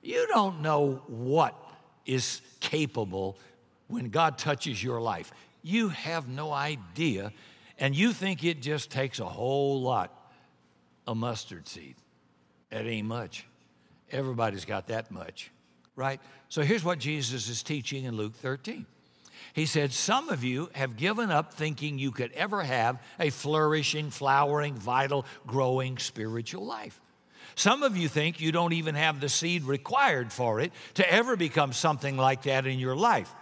You 0.03 0.27
don't 0.29 0.63
know 0.63 1.03
what 1.07 1.55
is 2.07 2.41
capable 2.61 3.39
when 3.89 4.09
God 4.09 4.39
touches 4.39 4.83
your 4.83 5.01
life. 5.01 5.33
You 5.63 5.91
have 5.91 6.29
no 6.29 6.53
idea, 6.53 7.33
and 7.79 7.95
you 7.95 8.13
think 8.13 8.43
it 8.43 8.61
just 8.61 8.91
takes 8.91 9.21
a 9.21 9.25
whole 9.25 9.81
lot 9.81 10.13
of 11.07 11.17
mustard 11.17 11.69
seed. 11.69 11.95
That 12.71 12.87
ain't 12.87 13.07
much. 13.07 13.47
Everybody's 14.11 14.65
got 14.65 14.89
that 14.89 15.11
much, 15.11 15.51
right? 15.95 16.21
So 16.49 16.63
here's 16.63 16.85
what 16.85 16.99
Jesus 16.99 17.49
is 17.49 17.63
teaching 17.63 18.05
in 18.05 18.17
Luke 18.17 18.35
13. 18.35 18.87
He 19.55 19.67
said, 19.67 19.93
Some 19.93 20.29
of 20.29 20.43
you 20.45 20.71
have 20.75 20.97
given 20.97 21.31
up 21.31 21.53
thinking 21.55 21.99
you 21.99 22.11
could 22.11 22.33
ever 22.33 22.63
have 22.63 23.01
a 23.21 23.31
flourishing, 23.31 24.11
flowering, 24.11 24.75
vital, 24.75 25.27
growing 25.47 25.99
spiritual 25.99 26.65
life. 26.65 27.01
Some 27.55 27.83
of 27.83 27.97
you 27.97 28.09
think 28.09 28.41
you 28.41 28.53
don't 28.53 28.73
even 28.73 28.95
have 28.95 29.21
the 29.21 29.29
seed 29.29 29.65
required 29.65 30.33
for 30.33 30.61
it 30.61 30.73
to 30.95 31.13
ever 31.13 31.37
become 31.37 31.73
something 31.73 32.17
like 32.17 32.43
that 32.43 32.67
in 32.67 32.79
your 32.79 32.97
life. 32.97 33.33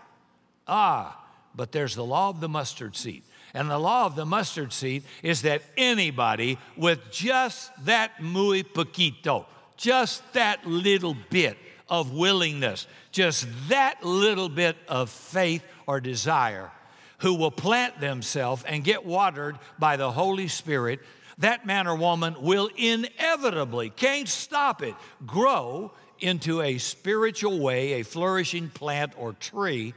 Ah, 0.66 1.16
but 1.54 1.72
there's 1.72 1.94
the 1.94 2.04
law 2.04 2.28
of 2.28 2.40
the 2.40 2.48
mustard 2.48 2.96
seed. 2.96 3.22
And 3.54 3.68
the 3.68 3.78
law 3.78 4.06
of 4.06 4.14
the 4.14 4.26
mustard 4.26 4.72
seed 4.72 5.02
is 5.22 5.42
that 5.42 5.62
anybody 5.76 6.58
with 6.76 7.10
just 7.10 7.72
that 7.84 8.22
muy 8.22 8.62
poquito, 8.62 9.46
just 9.76 10.32
that 10.34 10.66
little 10.66 11.16
bit 11.30 11.56
of 11.88 12.12
willingness, 12.12 12.86
just 13.10 13.48
that 13.68 14.04
little 14.04 14.48
bit 14.48 14.76
of 14.86 15.10
faith 15.10 15.64
or 15.86 16.00
desire, 16.00 16.70
who 17.18 17.34
will 17.34 17.50
plant 17.50 18.00
themselves 18.00 18.62
and 18.64 18.84
get 18.84 19.04
watered 19.04 19.58
by 19.78 19.96
the 19.96 20.12
Holy 20.12 20.48
Spirit, 20.48 21.00
that 21.40 21.66
man 21.66 21.86
or 21.86 21.96
woman 21.96 22.36
will 22.40 22.70
inevitably, 22.76 23.90
can't 23.90 24.28
stop 24.28 24.82
it, 24.82 24.94
grow 25.26 25.92
into 26.20 26.60
a 26.60 26.78
spiritual 26.78 27.58
way, 27.58 27.94
a 27.94 28.04
flourishing 28.04 28.68
plant 28.68 29.12
or 29.16 29.32
tree 29.32 29.94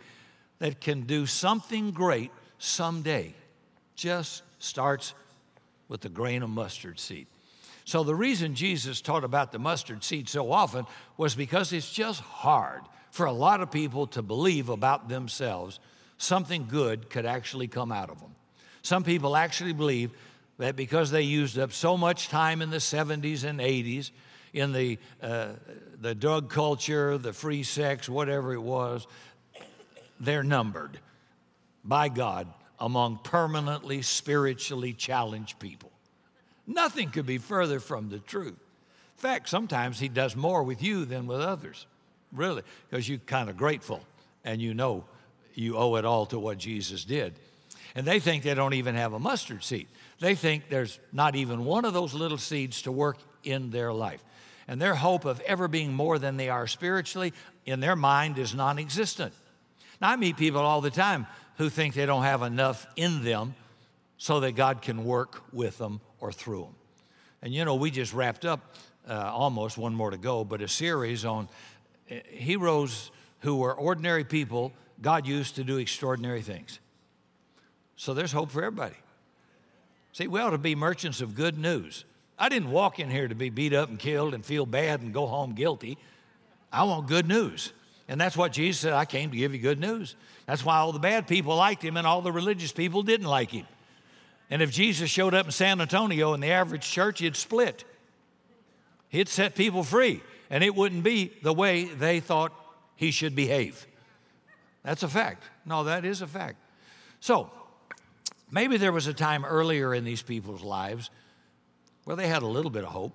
that 0.60 0.80
can 0.82 1.02
do 1.02 1.26
something 1.26 1.92
great 1.92 2.32
someday. 2.58 3.34
Just 3.96 4.44
starts 4.60 5.14
with 5.90 6.04
a 6.06 6.10
grain 6.10 6.44
of 6.44 6.50
mustard 6.50 7.00
seed. 7.00 7.28
So, 7.86 8.04
the 8.04 8.16
reason 8.16 8.56
Jesus 8.56 9.02
taught 9.02 9.26
about 9.26 9.52
the 9.52 9.60
mustard 9.60 10.04
seed 10.06 10.30
so 10.30 10.52
often 10.52 10.86
was 11.18 11.36
because 11.36 11.74
it's 11.74 11.92
just 11.92 12.22
hard 12.22 12.82
for 13.12 13.26
a 13.26 13.34
lot 13.34 13.60
of 13.62 13.70
people 13.70 14.08
to 14.08 14.22
believe 14.22 14.70
about 14.70 15.10
themselves 15.10 15.80
something 16.18 16.66
good 16.70 17.10
could 17.10 17.26
actually 17.26 17.68
come 17.68 17.92
out 17.92 18.10
of 18.10 18.22
them. 18.22 18.34
Some 18.82 19.04
people 19.04 19.36
actually 19.36 19.74
believe 19.74 20.12
that 20.64 20.78
because 20.78 21.12
they 21.12 21.24
used 21.24 21.60
up 21.60 21.74
so 21.74 21.98
much 21.98 22.30
time 22.30 22.62
in 22.62 22.70
the 22.70 22.78
70s 22.78 23.44
and 23.44 23.60
80s 23.60 24.12
in 24.54 24.72
the, 24.72 24.98
uh, 25.22 25.50
the 26.00 26.16
drug 26.16 26.50
culture, 26.50 27.18
the 27.18 27.34
free 27.34 27.64
sex, 27.64 28.08
whatever 28.08 28.54
it 28.54 28.62
was, 28.62 29.06
they're 30.22 30.44
numbered 30.44 30.98
by 31.84 32.08
God 32.08 32.48
among 32.80 33.18
permanently 33.24 34.02
spiritually 34.02 34.94
challenged 34.94 35.60
people. 35.60 35.92
Nothing 36.66 37.10
could 37.10 37.26
be 37.26 37.40
further 37.40 37.82
from 37.82 38.08
the 38.08 38.20
truth. 38.20 38.48
In 38.48 39.18
fact, 39.18 39.50
sometimes 39.50 40.00
He 40.00 40.08
does 40.08 40.34
more 40.34 40.64
with 40.64 40.82
you 40.82 41.04
than 41.04 41.28
with 41.28 41.42
others, 41.42 41.88
really, 42.32 42.64
because 42.90 43.10
you're 43.10 43.18
kind 43.18 43.50
of 43.50 43.58
grateful 43.58 44.02
and 44.46 44.62
you 44.62 44.74
know 44.74 45.04
you 45.56 45.76
owe 45.76 45.96
it 45.96 46.06
all 46.06 46.26
to 46.28 46.40
what 46.40 46.58
Jesus 46.58 47.04
did. 47.04 47.34
And 47.96 48.08
they 48.08 48.20
think 48.20 48.44
they 48.44 48.54
don't 48.54 48.74
even 48.74 48.96
have 48.96 49.14
a 49.14 49.20
mustard 49.20 49.64
seed. 49.64 49.88
They 50.20 50.36
think 50.36 50.70
there's 50.70 51.00
not 51.12 51.36
even 51.36 51.66
one 51.66 51.86
of 51.86 51.94
those 51.94 52.14
little 52.14 52.38
seeds 52.38 52.84
to 52.84 52.92
work 52.92 53.18
in 53.44 53.70
their 53.70 53.94
life. 53.94 54.24
And 54.68 54.82
their 54.82 54.96
hope 54.96 55.26
of 55.26 55.40
ever 55.42 55.68
being 55.68 55.94
more 55.94 56.18
than 56.18 56.38
they 56.38 56.50
are 56.50 56.68
spiritually 56.68 57.34
in 57.66 57.80
their 57.80 57.96
mind 57.96 58.40
is 58.40 58.56
non 58.56 58.80
existent. 58.80 59.34
Now, 60.02 60.10
I 60.10 60.16
meet 60.16 60.38
people 60.38 60.62
all 60.62 60.82
the 60.82 60.90
time 60.90 61.28
who 61.58 61.70
think 61.70 61.94
they 61.94 62.06
don't 62.06 62.24
have 62.24 62.42
enough 62.42 62.88
in 62.96 63.24
them 63.24 63.56
so 64.18 64.40
that 64.40 64.54
God 64.54 64.82
can 64.82 65.04
work 65.04 65.44
with 65.52 65.78
them 65.78 66.02
or 66.20 66.32
through 66.32 66.64
them. 66.64 66.76
And 67.42 67.54
you 67.54 67.66
know, 67.66 67.76
we 67.76 67.92
just 67.92 68.14
wrapped 68.14 68.46
up 68.46 68.76
uh, 69.08 69.14
almost 69.14 69.78
one 69.78 69.94
more 69.94 70.12
to 70.12 70.18
go, 70.18 70.44
but 70.44 70.62
a 70.62 70.68
series 70.68 71.26
on 71.26 71.50
uh, 72.10 72.16
heroes 72.30 73.12
who 73.42 73.58
were 73.58 73.74
ordinary 73.74 74.24
people 74.24 74.72
God 75.02 75.28
used 75.28 75.56
to 75.56 75.64
do 75.64 75.78
extraordinary 75.78 76.42
things. 76.42 76.80
So 77.96 78.14
there's 78.14 78.32
hope 78.32 78.52
for 78.52 78.64
everybody. 78.64 78.96
See, 80.14 80.28
we 80.28 80.40
ought 80.40 80.52
to 80.52 80.58
be 80.58 80.76
merchants 80.76 81.22
of 81.22 81.36
good 81.36 81.58
news. 81.58 82.06
I 82.38 82.50
didn't 82.50 82.72
walk 82.72 83.00
in 83.00 83.10
here 83.10 83.28
to 83.28 83.36
be 83.36 83.50
beat 83.50 83.74
up 83.74 83.90
and 83.90 83.98
killed 83.98 84.34
and 84.34 84.46
feel 84.46 84.66
bad 84.66 85.02
and 85.02 85.14
go 85.14 85.26
home 85.26 85.54
guilty. 85.54 85.98
I 86.72 86.84
want 86.84 87.08
good 87.08 87.28
news. 87.28 87.72
And 88.08 88.20
that's 88.20 88.36
what 88.36 88.52
Jesus 88.52 88.82
said 88.82 88.94
I 88.94 89.06
came 89.06 89.32
to 89.32 89.38
give 89.38 89.54
you 89.54 89.60
good 89.60 89.80
news. 89.80 90.16
That's 90.46 90.66
why 90.66 90.78
all 90.78 90.92
the 90.92 91.00
bad 91.00 91.28
people 91.28 91.56
liked 91.56 91.84
him 91.84 91.98
and 91.98 92.06
all 92.06 92.22
the 92.22 92.32
religious 92.32 92.72
people 92.72 93.02
didn't 93.02 93.28
like 93.28 93.52
him. 93.52 93.66
And 94.50 94.62
if 94.62 94.72
Jesus 94.72 95.10
showed 95.10 95.34
up 95.34 95.46
in 95.46 95.52
San 95.52 95.82
Antonio 95.82 96.34
in 96.34 96.42
the 96.42 96.52
average 96.52 96.90
church, 96.90 97.20
he'd 97.20 97.36
split. 97.36 97.86
He'd 99.10 99.30
set 99.30 99.56
people 99.56 99.84
free, 99.84 100.22
and 100.50 100.64
it 100.64 100.76
wouldn't 100.76 101.04
be 101.04 101.32
the 101.42 101.54
way 101.54 101.86
they 101.86 102.20
thought 102.20 102.52
he 102.96 103.12
should 103.12 103.36
behave. 103.36 103.88
That's 104.84 105.04
a 105.04 105.08
fact. 105.08 105.44
No, 105.66 105.86
that 105.86 106.04
is 106.04 106.22
a 106.22 106.28
fact. 106.28 106.58
So, 107.20 107.50
maybe 108.54 108.78
there 108.78 108.92
was 108.92 109.08
a 109.08 109.14
time 109.14 109.44
earlier 109.44 109.94
in 109.94 110.06
these 110.06 110.22
people's 110.22 110.64
lives 110.64 111.10
where 112.06 112.16
they 112.16 112.28
had 112.28 112.44
a 112.44 112.48
little 112.48 112.72
bit 112.72 112.84
of 112.84 112.92
hope 112.92 113.14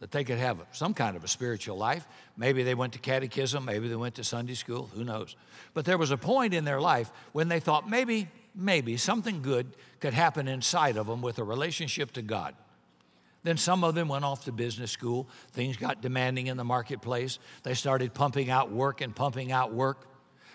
that 0.00 0.10
they 0.10 0.24
could 0.24 0.38
have 0.38 0.58
some 0.72 0.94
kind 0.94 1.16
of 1.16 1.22
a 1.22 1.28
spiritual 1.28 1.76
life. 1.76 2.08
Maybe 2.36 2.62
they 2.62 2.74
went 2.74 2.94
to 2.94 2.98
catechism, 2.98 3.64
maybe 3.64 3.88
they 3.88 3.96
went 3.96 4.16
to 4.16 4.24
Sunday 4.24 4.54
school, 4.54 4.88
who 4.94 5.04
knows. 5.04 5.36
But 5.74 5.84
there 5.84 5.98
was 5.98 6.10
a 6.10 6.16
point 6.16 6.54
in 6.54 6.64
their 6.64 6.80
life 6.80 7.12
when 7.32 7.48
they 7.48 7.60
thought 7.60 7.88
maybe, 7.88 8.28
maybe 8.54 8.96
something 8.96 9.42
good 9.42 9.66
could 10.00 10.14
happen 10.14 10.48
inside 10.48 10.96
of 10.96 11.06
them 11.06 11.22
with 11.22 11.38
a 11.38 11.44
relationship 11.44 12.12
to 12.12 12.22
God. 12.22 12.54
Then 13.42 13.58
some 13.58 13.84
of 13.84 13.94
them 13.94 14.08
went 14.08 14.24
off 14.24 14.46
to 14.46 14.52
business 14.52 14.90
school. 14.90 15.28
Things 15.52 15.76
got 15.76 16.00
demanding 16.00 16.46
in 16.46 16.56
the 16.56 16.64
marketplace. 16.64 17.38
They 17.62 17.74
started 17.74 18.14
pumping 18.14 18.48
out 18.48 18.72
work 18.72 19.02
and 19.02 19.14
pumping 19.14 19.52
out 19.52 19.72
work. 19.72 20.06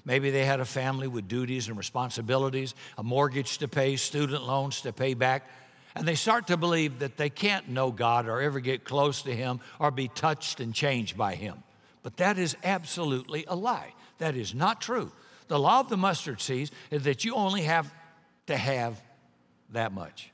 Maybe 0.06 0.30
they 0.30 0.46
had 0.46 0.60
a 0.60 0.66
family 0.66 1.08
with 1.08 1.28
duties 1.28 1.68
and 1.68 1.78
responsibilities, 1.78 2.74
a 2.98 3.04
mortgage 3.04 3.58
to 3.60 3.68
pay, 3.68 3.96
student 3.96 4.44
loans 4.44 4.82
to 4.82 4.94
pay 4.94 5.14
back. 5.14 5.48
And 5.96 6.08
they 6.08 6.16
start 6.16 6.48
to 6.48 6.58
believe 6.58 7.00
that 7.00 7.18
they 7.18 7.30
can't 7.30 7.70
know 7.70 7.92
God 7.92 8.28
or 8.28 8.42
ever 8.42 8.60
get 8.60 8.84
close 8.84 9.24
to 9.24 9.36
Him 9.36 9.60
or 9.80 9.92
be 9.92 10.08
touched 10.08 10.60
and 10.60 10.74
changed 10.74 11.18
by 11.18 11.36
Him. 11.36 11.64
But 12.04 12.18
that 12.18 12.38
is 12.38 12.56
absolutely 12.64 13.46
a 13.48 13.56
lie. 13.56 13.94
That 14.20 14.36
is 14.36 14.54
not 14.54 14.82
true. 14.82 15.12
The 15.48 15.60
law 15.60 15.80
of 15.80 15.90
the 15.90 15.98
mustard 15.98 16.42
seed 16.42 16.70
is 16.92 17.04
that 17.04 17.26
you 17.26 17.36
only 17.36 17.64
have 17.64 17.94
to 18.48 18.56
have 18.56 19.02
that 19.72 19.92
much. 19.92 20.32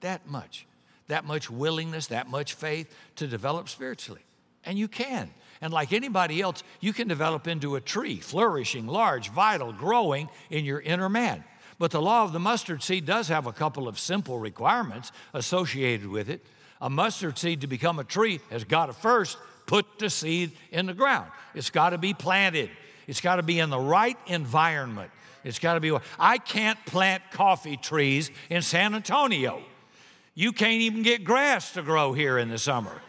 That 0.00 0.26
much. 0.28 0.66
That 1.08 1.24
much 1.24 1.50
willingness, 1.50 2.06
that 2.08 2.28
much 2.28 2.54
faith 2.54 2.94
to 3.16 3.26
develop 3.26 3.68
spiritually. 3.68 4.22
And 4.64 4.78
you 4.78 4.88
can. 4.88 5.30
And 5.62 5.72
like 5.72 5.92
anybody 5.92 6.42
else, 6.42 6.64
you 6.80 6.92
can 6.92 7.08
develop 7.08 7.46
into 7.46 7.76
a 7.76 7.80
tree, 7.80 8.16
flourishing, 8.16 8.86
large, 8.86 9.30
vital, 9.30 9.72
growing 9.72 10.28
in 10.50 10.64
your 10.64 10.80
inner 10.80 11.08
man. 11.08 11.44
But 11.78 11.92
the 11.92 12.02
law 12.02 12.24
of 12.24 12.32
the 12.32 12.40
mustard 12.40 12.82
seed 12.82 13.06
does 13.06 13.28
have 13.28 13.46
a 13.46 13.52
couple 13.52 13.88
of 13.88 13.98
simple 13.98 14.38
requirements 14.38 15.12
associated 15.32 16.08
with 16.08 16.28
it. 16.28 16.44
A 16.80 16.90
mustard 16.90 17.38
seed 17.38 17.60
to 17.60 17.68
become 17.68 18.00
a 18.00 18.04
tree 18.04 18.40
has 18.50 18.64
got 18.64 18.86
to 18.86 18.92
first 18.92 19.38
put 19.66 20.00
the 20.00 20.10
seed 20.10 20.50
in 20.72 20.86
the 20.86 20.94
ground. 20.94 21.30
It's 21.54 21.70
got 21.70 21.90
to 21.90 21.98
be 21.98 22.12
planted. 22.12 22.68
It's 23.06 23.20
got 23.20 23.36
to 23.36 23.42
be 23.42 23.60
in 23.60 23.70
the 23.70 23.78
right 23.78 24.18
environment. 24.26 25.12
It's 25.44 25.60
got 25.60 25.74
to 25.74 25.80
be. 25.80 25.96
I 26.18 26.38
can't 26.38 26.78
plant 26.86 27.22
coffee 27.30 27.76
trees 27.76 28.32
in 28.50 28.62
San 28.62 28.94
Antonio. 28.94 29.62
You 30.34 30.52
can't 30.52 30.82
even 30.82 31.02
get 31.02 31.24
grass 31.24 31.72
to 31.74 31.82
grow 31.82 32.12
here 32.12 32.38
in 32.38 32.48
the 32.48 32.58
summer, 32.58 33.00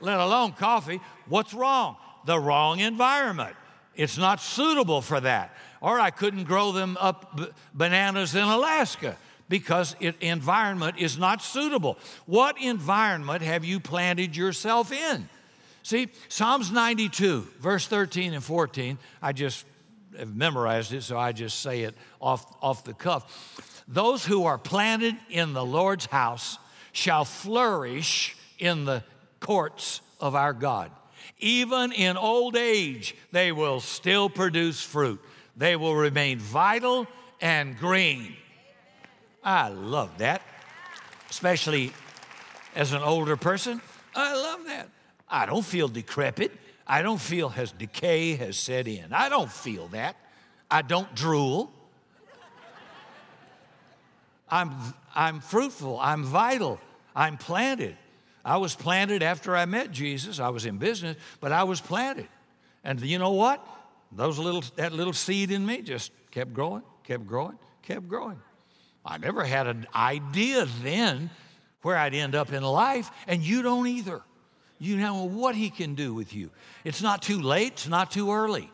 let 0.00 0.18
alone 0.18 0.52
coffee. 0.52 1.00
What's 1.28 1.54
wrong? 1.54 1.96
The 2.26 2.38
wrong 2.38 2.80
environment. 2.80 3.56
It's 3.94 4.18
not 4.18 4.40
suitable 4.40 5.02
for 5.02 5.20
that. 5.20 5.54
Or 5.80 5.98
I 5.98 6.10
couldn't 6.10 6.44
grow 6.44 6.72
them 6.72 6.96
up 7.00 7.36
b- 7.36 7.48
bananas 7.74 8.34
in 8.34 8.44
Alaska 8.44 9.16
because 9.48 9.96
it, 10.00 10.16
environment 10.20 10.96
is 10.98 11.18
not 11.18 11.42
suitable. 11.42 11.98
What 12.26 12.60
environment 12.60 13.42
have 13.42 13.64
you 13.64 13.80
planted 13.80 14.36
yourself 14.36 14.92
in? 14.92 15.28
See, 15.82 16.08
Psalms 16.28 16.70
92, 16.70 17.46
verse 17.58 17.86
13 17.86 18.34
and 18.34 18.44
14, 18.44 18.98
I 19.20 19.32
just 19.32 19.64
have 20.18 20.34
memorized 20.34 20.92
it, 20.92 21.02
so 21.02 21.18
I 21.18 21.32
just 21.32 21.60
say 21.60 21.82
it 21.82 21.94
off, 22.20 22.46
off 22.62 22.84
the 22.84 22.94
cuff. 22.94 23.82
Those 23.88 24.24
who 24.24 24.44
are 24.44 24.58
planted 24.58 25.16
in 25.30 25.52
the 25.52 25.64
Lord's 25.64 26.06
house 26.06 26.58
shall 26.92 27.24
flourish 27.24 28.36
in 28.58 28.84
the 28.84 29.02
courts 29.40 30.00
of 30.20 30.34
our 30.34 30.52
God. 30.52 30.90
Even 31.38 31.92
in 31.92 32.16
old 32.16 32.56
age, 32.56 33.14
they 33.32 33.50
will 33.52 33.80
still 33.80 34.28
produce 34.28 34.82
fruit. 34.82 35.20
They 35.56 35.76
will 35.76 35.94
remain 35.94 36.38
vital 36.38 37.06
and 37.40 37.76
green. 37.78 38.36
I 39.42 39.68
love 39.68 40.18
that, 40.18 40.42
especially 41.30 41.92
as 42.74 42.92
an 42.92 43.02
older 43.02 43.36
person. 43.36 43.80
I 44.14 44.34
love 44.34 44.64
that. 44.66 44.88
I 45.28 45.46
don't 45.46 45.64
feel 45.64 45.88
decrepit. 45.88 46.52
I 46.86 47.02
don't 47.02 47.20
feel 47.20 47.52
as 47.56 47.72
decay 47.72 48.34
has 48.36 48.56
set 48.56 48.88
in. 48.88 49.12
I 49.12 49.28
don't 49.28 49.50
feel 49.50 49.88
that. 49.88 50.16
I 50.70 50.82
don't 50.82 51.14
drool. 51.14 51.72
I'm, 54.48 54.72
I'm 55.14 55.40
fruitful. 55.40 55.98
I'm 56.00 56.24
vital. 56.24 56.80
I'm 57.14 57.36
planted. 57.36 57.96
I 58.44 58.56
was 58.56 58.74
planted 58.74 59.22
after 59.22 59.54
I 59.56 59.64
met 59.66 59.90
Jesus. 59.90 60.40
I 60.40 60.48
was 60.48 60.66
in 60.66 60.78
business, 60.78 61.16
but 61.40 61.52
I 61.52 61.64
was 61.64 61.80
planted. 61.80 62.28
And 62.84 63.00
you 63.00 63.18
know 63.18 63.32
what? 63.32 63.64
Those 64.12 64.38
little, 64.38 64.64
that 64.76 64.92
little 64.92 65.12
seed 65.12 65.50
in 65.50 65.64
me 65.64 65.82
just 65.82 66.10
kept 66.30 66.52
growing, 66.52 66.82
kept 67.04 67.26
growing, 67.26 67.58
kept 67.82 68.08
growing. 68.08 68.40
I 69.04 69.18
never 69.18 69.44
had 69.44 69.66
an 69.66 69.86
idea 69.94 70.66
then 70.82 71.30
where 71.82 71.96
I'd 71.96 72.14
end 72.14 72.34
up 72.34 72.52
in 72.52 72.62
life, 72.62 73.10
and 73.26 73.42
you 73.42 73.62
don't 73.62 73.86
either. 73.86 74.22
You 74.78 74.96
know 74.96 75.24
what 75.24 75.54
He 75.54 75.70
can 75.70 75.94
do 75.94 76.14
with 76.14 76.34
you. 76.34 76.50
It's 76.84 77.02
not 77.02 77.22
too 77.22 77.40
late, 77.40 77.72
it's 77.72 77.88
not 77.88 78.10
too 78.10 78.32
early. 78.32 78.70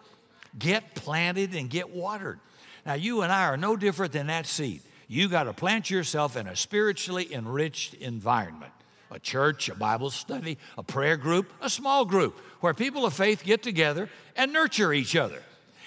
Get 0.59 0.95
planted 0.95 1.55
and 1.55 1.69
get 1.69 1.91
watered. 1.91 2.41
Now, 2.85 2.95
you 2.95 3.23
and 3.23 3.33
I 3.33 3.45
are 3.45 3.57
no 3.57 3.77
different 3.77 4.13
than 4.13 4.29
that 4.29 4.47
seed. 4.47 4.81
You 5.09 5.29
got 5.29 5.45
to 5.45 5.53
plant 5.53 5.91
yourself 5.91 6.37
in 6.37 6.47
a 6.47 6.57
spiritually 6.57 7.33
enriched 7.33 7.95
environment 7.95 8.73
a 9.11 9.19
church, 9.19 9.69
a 9.69 9.75
Bible 9.75 10.11
study, 10.11 10.59
a 10.77 10.83
prayer 10.83 11.17
group, 11.17 11.53
a 11.61 11.71
small 11.71 12.05
group 12.05 12.39
where 12.61 12.75
people 12.75 13.07
of 13.07 13.13
faith 13.13 13.45
get 13.45 13.63
together 13.63 14.09
and 14.37 14.53
nurture 14.53 14.93
each 14.93 15.17
other. 15.17 15.43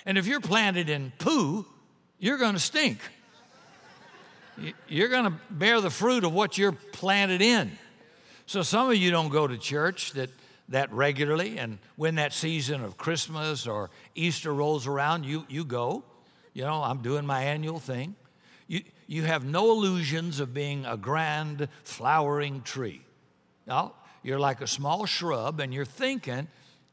And 0.05 0.17
if 0.17 0.25
you're 0.25 0.39
planted 0.39 0.89
in 0.89 1.11
poo, 1.17 1.65
you're 2.19 2.37
going 2.37 2.53
to 2.53 2.59
stink. 2.59 2.99
You're 4.87 5.09
going 5.09 5.25
to 5.25 5.33
bear 5.49 5.81
the 5.81 5.89
fruit 5.89 6.23
of 6.23 6.33
what 6.33 6.57
you're 6.57 6.71
planted 6.71 7.41
in. 7.41 7.71
So 8.45 8.61
some 8.61 8.89
of 8.89 8.95
you 8.95 9.11
don't 9.11 9.29
go 9.29 9.47
to 9.47 9.57
church 9.57 10.13
that, 10.13 10.29
that 10.69 10.91
regularly, 10.91 11.59
and 11.59 11.77
when 11.95 12.15
that 12.15 12.33
season 12.33 12.83
of 12.83 12.97
Christmas 12.97 13.67
or 13.67 13.89
Easter 14.15 14.53
rolls 14.53 14.87
around, 14.87 15.25
you, 15.25 15.45
you 15.47 15.63
go. 15.63 16.03
You 16.53 16.63
know, 16.63 16.81
I'm 16.81 17.01
doing 17.01 17.25
my 17.25 17.43
annual 17.43 17.79
thing. 17.79 18.15
You, 18.67 18.81
you 19.07 19.23
have 19.23 19.45
no 19.45 19.71
illusions 19.71 20.39
of 20.39 20.53
being 20.53 20.85
a 20.85 20.97
grand 20.97 21.67
flowering 21.83 22.61
tree. 22.63 23.01
No, 23.69 23.93
you're 24.23 24.39
like 24.39 24.61
a 24.61 24.67
small 24.67 25.05
shrub 25.05 25.59
and 25.59 25.71
you're 25.71 25.85
thinking, 25.85 26.47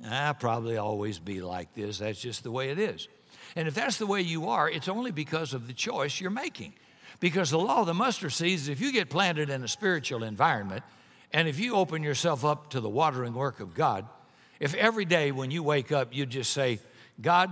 I'll 0.09 0.35
probably 0.35 0.77
always 0.77 1.19
be 1.19 1.41
like 1.41 1.75
this. 1.75 1.99
That's 1.99 2.21
just 2.21 2.45
the 2.45 2.51
way 2.51 2.69
it 2.69 2.79
is. 2.79 3.09
And 3.57 3.67
if 3.67 3.75
that's 3.75 3.97
the 3.97 4.07
way 4.07 4.21
you 4.21 4.51
are, 4.51 4.69
it's 4.69 4.87
only 4.87 5.11
because 5.11 5.55
of 5.55 5.67
the 5.67 5.73
choice 5.73 6.21
you're 6.21 6.31
making. 6.31 6.75
Because 7.19 7.49
the 7.51 7.59
law 7.59 7.81
of 7.81 7.87
the 7.87 7.95
mustard 7.95 8.35
seed 8.35 8.53
is 8.53 8.69
if 8.69 8.83
you 8.83 8.93
get 8.93 9.09
planted 9.09 9.49
in 9.49 9.65
a 9.65 9.69
spiritual 9.69 10.23
environment, 10.23 10.85
and 11.33 11.49
if 11.49 11.59
you 11.59 11.75
open 11.75 12.03
yourself 12.03 12.45
up 12.45 12.69
to 12.71 12.81
the 12.81 12.91
watering 12.91 13.33
work 13.33 13.61
of 13.61 13.75
God, 13.75 14.07
if 14.61 14.75
every 14.75 15.07
day 15.07 15.33
when 15.33 15.51
you 15.51 15.63
wake 15.63 15.93
up 15.93 16.15
you 16.15 16.27
just 16.27 16.53
say, 16.53 16.79
God, 17.23 17.51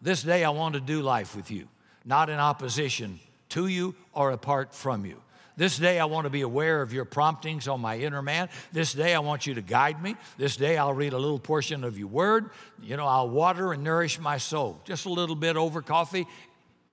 this 0.00 0.22
day 0.22 0.44
I 0.44 0.50
want 0.50 0.74
to 0.74 0.80
do 0.80 1.02
life 1.02 1.36
with 1.36 1.50
you, 1.50 1.68
not 2.06 2.30
in 2.30 2.38
opposition 2.38 3.20
to 3.50 3.66
you 3.66 3.94
or 4.14 4.30
apart 4.30 4.74
from 4.74 5.04
you. 5.04 5.20
This 5.56 5.78
day, 5.78 5.98
I 5.98 6.06
want 6.06 6.24
to 6.24 6.30
be 6.30 6.40
aware 6.40 6.80
of 6.80 6.92
your 6.92 7.04
promptings 7.04 7.68
on 7.68 7.80
my 7.80 7.98
inner 7.98 8.22
man. 8.22 8.48
This 8.72 8.92
day, 8.94 9.14
I 9.14 9.18
want 9.18 9.46
you 9.46 9.54
to 9.54 9.62
guide 9.62 10.02
me. 10.02 10.16
This 10.38 10.56
day, 10.56 10.78
I'll 10.78 10.94
read 10.94 11.12
a 11.12 11.18
little 11.18 11.38
portion 11.38 11.84
of 11.84 11.98
your 11.98 12.08
word. 12.08 12.50
You 12.82 12.96
know, 12.96 13.06
I'll 13.06 13.28
water 13.28 13.72
and 13.72 13.84
nourish 13.84 14.18
my 14.18 14.38
soul. 14.38 14.80
Just 14.84 15.04
a 15.04 15.10
little 15.10 15.36
bit 15.36 15.56
over 15.56 15.82
coffee 15.82 16.26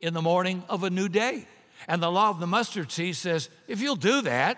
in 0.02 0.14
the 0.14 0.22
morning 0.22 0.64
of 0.70 0.84
a 0.84 0.90
new 0.90 1.08
day. 1.08 1.46
And 1.88 2.04
the 2.04 2.12
law 2.12 2.30
of 2.30 2.40
the 2.40 2.48
mustard 2.48 2.92
seed 2.92 3.16
says 3.16 3.50
if 3.68 3.82
you'll 3.82 3.96
do 3.96 4.22
that, 4.22 4.58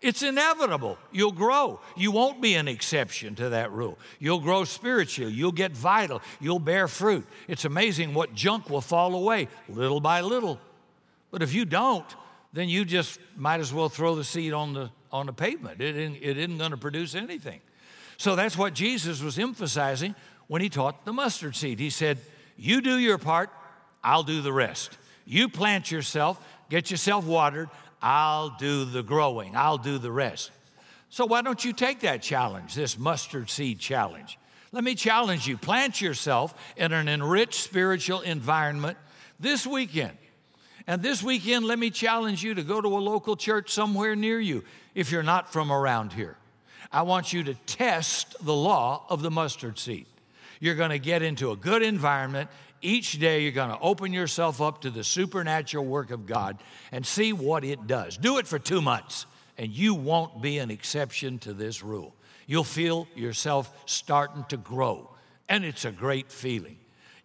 it's 0.00 0.22
inevitable. 0.22 0.96
You'll 1.12 1.32
grow. 1.32 1.80
You 1.96 2.10
won't 2.10 2.40
be 2.40 2.54
an 2.54 2.68
exception 2.68 3.34
to 3.34 3.50
that 3.50 3.70
rule. 3.70 3.98
You'll 4.18 4.40
grow 4.40 4.64
spiritually. 4.64 5.32
You'll 5.32 5.52
get 5.52 5.72
vital. 5.72 6.22
You'll 6.40 6.58
bear 6.58 6.88
fruit. 6.88 7.26
It's 7.48 7.66
amazing 7.66 8.14
what 8.14 8.34
junk 8.34 8.70
will 8.70 8.80
fall 8.80 9.14
away 9.14 9.48
little 9.68 10.00
by 10.00 10.22
little. 10.22 10.58
But 11.30 11.42
if 11.42 11.52
you 11.52 11.64
don't, 11.64 12.06
then 12.52 12.68
you 12.68 12.84
just 12.84 13.18
might 13.36 13.60
as 13.60 13.72
well 13.72 13.88
throw 13.88 14.14
the 14.14 14.24
seed 14.24 14.52
on 14.52 14.72
the, 14.72 14.90
on 15.12 15.26
the 15.26 15.32
pavement. 15.32 15.80
It 15.80 15.96
isn't, 15.96 16.16
it 16.16 16.36
isn't 16.36 16.58
going 16.58 16.72
to 16.72 16.76
produce 16.76 17.14
anything. 17.14 17.60
So 18.16 18.36
that's 18.36 18.56
what 18.56 18.74
Jesus 18.74 19.22
was 19.22 19.38
emphasizing 19.38 20.14
when 20.48 20.60
he 20.60 20.68
taught 20.68 21.04
the 21.04 21.12
mustard 21.12 21.56
seed. 21.56 21.78
He 21.78 21.90
said, 21.90 22.18
You 22.56 22.80
do 22.80 22.98
your 22.98 23.18
part, 23.18 23.50
I'll 24.02 24.24
do 24.24 24.42
the 24.42 24.52
rest. 24.52 24.98
You 25.24 25.48
plant 25.48 25.90
yourself, 25.90 26.44
get 26.68 26.90
yourself 26.90 27.24
watered, 27.24 27.70
I'll 28.02 28.50
do 28.50 28.84
the 28.84 29.02
growing, 29.02 29.54
I'll 29.54 29.78
do 29.78 29.98
the 29.98 30.10
rest. 30.10 30.50
So 31.08 31.26
why 31.26 31.42
don't 31.42 31.64
you 31.64 31.72
take 31.72 32.00
that 32.00 32.22
challenge, 32.22 32.74
this 32.74 32.98
mustard 32.98 33.50
seed 33.50 33.78
challenge? 33.78 34.38
Let 34.72 34.84
me 34.84 34.94
challenge 34.94 35.48
you 35.48 35.56
plant 35.56 36.00
yourself 36.00 36.54
in 36.76 36.92
an 36.92 37.08
enriched 37.08 37.54
spiritual 37.54 38.20
environment 38.20 38.96
this 39.40 39.66
weekend. 39.66 40.16
And 40.90 41.04
this 41.04 41.22
weekend, 41.22 41.66
let 41.66 41.78
me 41.78 41.90
challenge 41.90 42.42
you 42.42 42.52
to 42.52 42.64
go 42.64 42.80
to 42.80 42.88
a 42.88 42.98
local 42.98 43.36
church 43.36 43.70
somewhere 43.70 44.16
near 44.16 44.40
you 44.40 44.64
if 44.92 45.12
you're 45.12 45.22
not 45.22 45.52
from 45.52 45.70
around 45.70 46.12
here. 46.12 46.36
I 46.90 47.02
want 47.02 47.32
you 47.32 47.44
to 47.44 47.54
test 47.54 48.34
the 48.44 48.56
law 48.56 49.06
of 49.08 49.22
the 49.22 49.30
mustard 49.30 49.78
seed. 49.78 50.06
You're 50.58 50.74
going 50.74 50.90
to 50.90 50.98
get 50.98 51.22
into 51.22 51.52
a 51.52 51.56
good 51.56 51.82
environment. 51.82 52.50
Each 52.82 53.20
day, 53.20 53.44
you're 53.44 53.52
going 53.52 53.70
to 53.70 53.78
open 53.78 54.12
yourself 54.12 54.60
up 54.60 54.80
to 54.80 54.90
the 54.90 55.04
supernatural 55.04 55.84
work 55.84 56.10
of 56.10 56.26
God 56.26 56.58
and 56.90 57.06
see 57.06 57.32
what 57.32 57.62
it 57.62 57.86
does. 57.86 58.16
Do 58.16 58.38
it 58.38 58.48
for 58.48 58.58
two 58.58 58.82
months, 58.82 59.26
and 59.58 59.70
you 59.70 59.94
won't 59.94 60.42
be 60.42 60.58
an 60.58 60.72
exception 60.72 61.38
to 61.38 61.52
this 61.52 61.84
rule. 61.84 62.16
You'll 62.48 62.64
feel 62.64 63.06
yourself 63.14 63.72
starting 63.86 64.44
to 64.48 64.56
grow, 64.56 65.08
and 65.48 65.64
it's 65.64 65.84
a 65.84 65.92
great 65.92 66.32
feeling. 66.32 66.79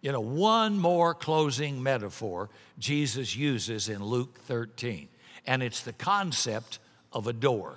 You 0.06 0.12
know, 0.12 0.20
one 0.20 0.78
more 0.78 1.14
closing 1.14 1.82
metaphor 1.82 2.48
Jesus 2.78 3.34
uses 3.34 3.88
in 3.88 4.04
Luke 4.04 4.38
13, 4.42 5.08
and 5.48 5.64
it's 5.64 5.80
the 5.80 5.92
concept 5.94 6.78
of 7.12 7.26
a 7.26 7.32
door. 7.32 7.74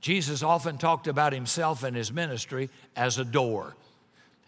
Jesus 0.00 0.42
often 0.42 0.76
talked 0.76 1.06
about 1.06 1.32
himself 1.32 1.84
and 1.84 1.96
his 1.96 2.12
ministry 2.12 2.68
as 2.96 3.18
a 3.18 3.24
door. 3.24 3.76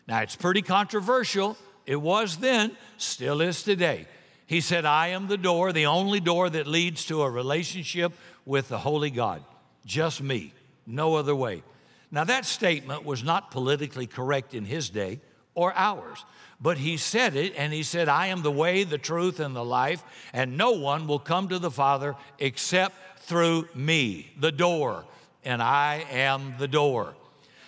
Now, 0.08 0.22
it's 0.22 0.34
pretty 0.34 0.60
controversial. 0.60 1.56
It 1.86 2.00
was 2.00 2.38
then, 2.38 2.72
still 2.98 3.40
is 3.40 3.62
today. 3.62 4.08
He 4.48 4.60
said, 4.60 4.84
I 4.84 5.10
am 5.10 5.28
the 5.28 5.38
door, 5.38 5.72
the 5.72 5.86
only 5.86 6.18
door 6.18 6.50
that 6.50 6.66
leads 6.66 7.04
to 7.04 7.22
a 7.22 7.30
relationship 7.30 8.12
with 8.44 8.68
the 8.68 8.78
Holy 8.78 9.10
God. 9.10 9.44
Just 9.86 10.20
me, 10.20 10.52
no 10.84 11.14
other 11.14 11.36
way. 11.36 11.62
Now, 12.10 12.24
that 12.24 12.44
statement 12.44 13.04
was 13.04 13.22
not 13.22 13.52
politically 13.52 14.08
correct 14.08 14.52
in 14.52 14.64
his 14.64 14.90
day 14.90 15.20
or 15.54 15.72
ours. 15.76 16.24
But 16.64 16.78
he 16.78 16.96
said 16.96 17.36
it, 17.36 17.52
and 17.58 17.74
he 17.74 17.82
said, 17.82 18.08
I 18.08 18.28
am 18.28 18.40
the 18.40 18.50
way, 18.50 18.84
the 18.84 18.96
truth, 18.96 19.38
and 19.38 19.54
the 19.54 19.62
life, 19.62 20.02
and 20.32 20.56
no 20.56 20.70
one 20.70 21.06
will 21.06 21.18
come 21.18 21.48
to 21.48 21.58
the 21.58 21.70
Father 21.70 22.16
except 22.38 22.94
through 23.18 23.68
me, 23.74 24.32
the 24.40 24.50
door, 24.50 25.04
and 25.44 25.62
I 25.62 26.06
am 26.10 26.54
the 26.58 26.66
door. 26.66 27.16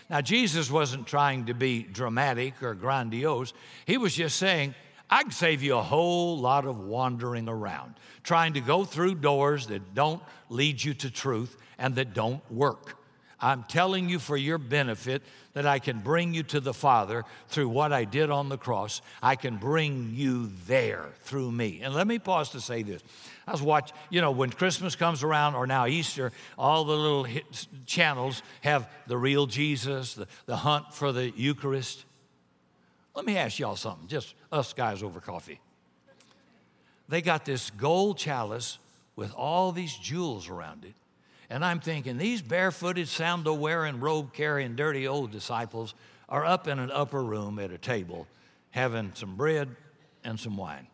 Now, 0.08 0.22
Jesus 0.22 0.70
wasn't 0.70 1.06
trying 1.06 1.44
to 1.44 1.52
be 1.52 1.82
dramatic 1.82 2.62
or 2.62 2.72
grandiose. 2.72 3.52
He 3.84 3.98
was 3.98 4.14
just 4.14 4.36
saying, 4.36 4.74
I 5.10 5.24
can 5.24 5.30
save 5.30 5.62
you 5.62 5.76
a 5.76 5.82
whole 5.82 6.38
lot 6.38 6.64
of 6.64 6.80
wandering 6.80 7.50
around, 7.50 7.96
trying 8.22 8.54
to 8.54 8.62
go 8.62 8.86
through 8.86 9.16
doors 9.16 9.66
that 9.66 9.94
don't 9.94 10.22
lead 10.48 10.82
you 10.82 10.94
to 10.94 11.10
truth 11.10 11.58
and 11.76 11.96
that 11.96 12.14
don't 12.14 12.40
work. 12.50 12.96
I'm 13.38 13.64
telling 13.64 14.08
you 14.08 14.18
for 14.18 14.38
your 14.38 14.56
benefit 14.56 15.22
that 15.56 15.64
I 15.64 15.78
can 15.78 16.00
bring 16.00 16.34
you 16.34 16.42
to 16.42 16.60
the 16.60 16.74
Father 16.74 17.24
through 17.48 17.70
what 17.70 17.90
I 17.90 18.04
did 18.04 18.28
on 18.28 18.50
the 18.50 18.58
cross. 18.58 19.00
I 19.22 19.36
can 19.36 19.56
bring 19.56 20.10
you 20.12 20.50
there 20.66 21.06
through 21.22 21.50
me. 21.50 21.80
And 21.82 21.94
let 21.94 22.06
me 22.06 22.18
pause 22.18 22.50
to 22.50 22.60
say 22.60 22.82
this. 22.82 23.02
I 23.46 23.52
was 23.52 23.62
watching, 23.62 23.96
you 24.10 24.20
know, 24.20 24.32
when 24.32 24.50
Christmas 24.50 24.96
comes 24.96 25.22
around 25.22 25.54
or 25.54 25.66
now 25.66 25.86
Easter, 25.86 26.30
all 26.58 26.84
the 26.84 26.94
little 26.94 27.26
channels 27.86 28.42
have 28.60 28.86
the 29.06 29.16
real 29.16 29.46
Jesus, 29.46 30.12
the, 30.12 30.28
the 30.44 30.56
hunt 30.56 30.92
for 30.92 31.10
the 31.10 31.30
Eucharist. 31.30 32.04
Let 33.14 33.24
me 33.24 33.38
ask 33.38 33.58
y'all 33.58 33.76
something, 33.76 34.08
just 34.08 34.34
us 34.52 34.74
guys 34.74 35.02
over 35.02 35.20
coffee. 35.20 35.58
They 37.08 37.22
got 37.22 37.46
this 37.46 37.70
gold 37.70 38.18
chalice 38.18 38.76
with 39.16 39.32
all 39.32 39.72
these 39.72 39.96
jewels 39.96 40.50
around 40.50 40.84
it. 40.84 40.92
And 41.48 41.64
I'm 41.64 41.80
thinking, 41.80 42.18
these 42.18 42.42
barefooted, 42.42 43.08
sandal 43.08 43.56
wearing, 43.56 44.00
robe 44.00 44.32
carrying, 44.32 44.74
dirty 44.74 45.06
old 45.06 45.30
disciples 45.30 45.94
are 46.28 46.44
up 46.44 46.66
in 46.66 46.78
an 46.78 46.90
upper 46.90 47.22
room 47.22 47.58
at 47.58 47.70
a 47.70 47.78
table 47.78 48.26
having 48.70 49.12
some 49.14 49.36
bread 49.36 49.68
and 50.24 50.38
some 50.38 50.56
wine. 50.56 50.86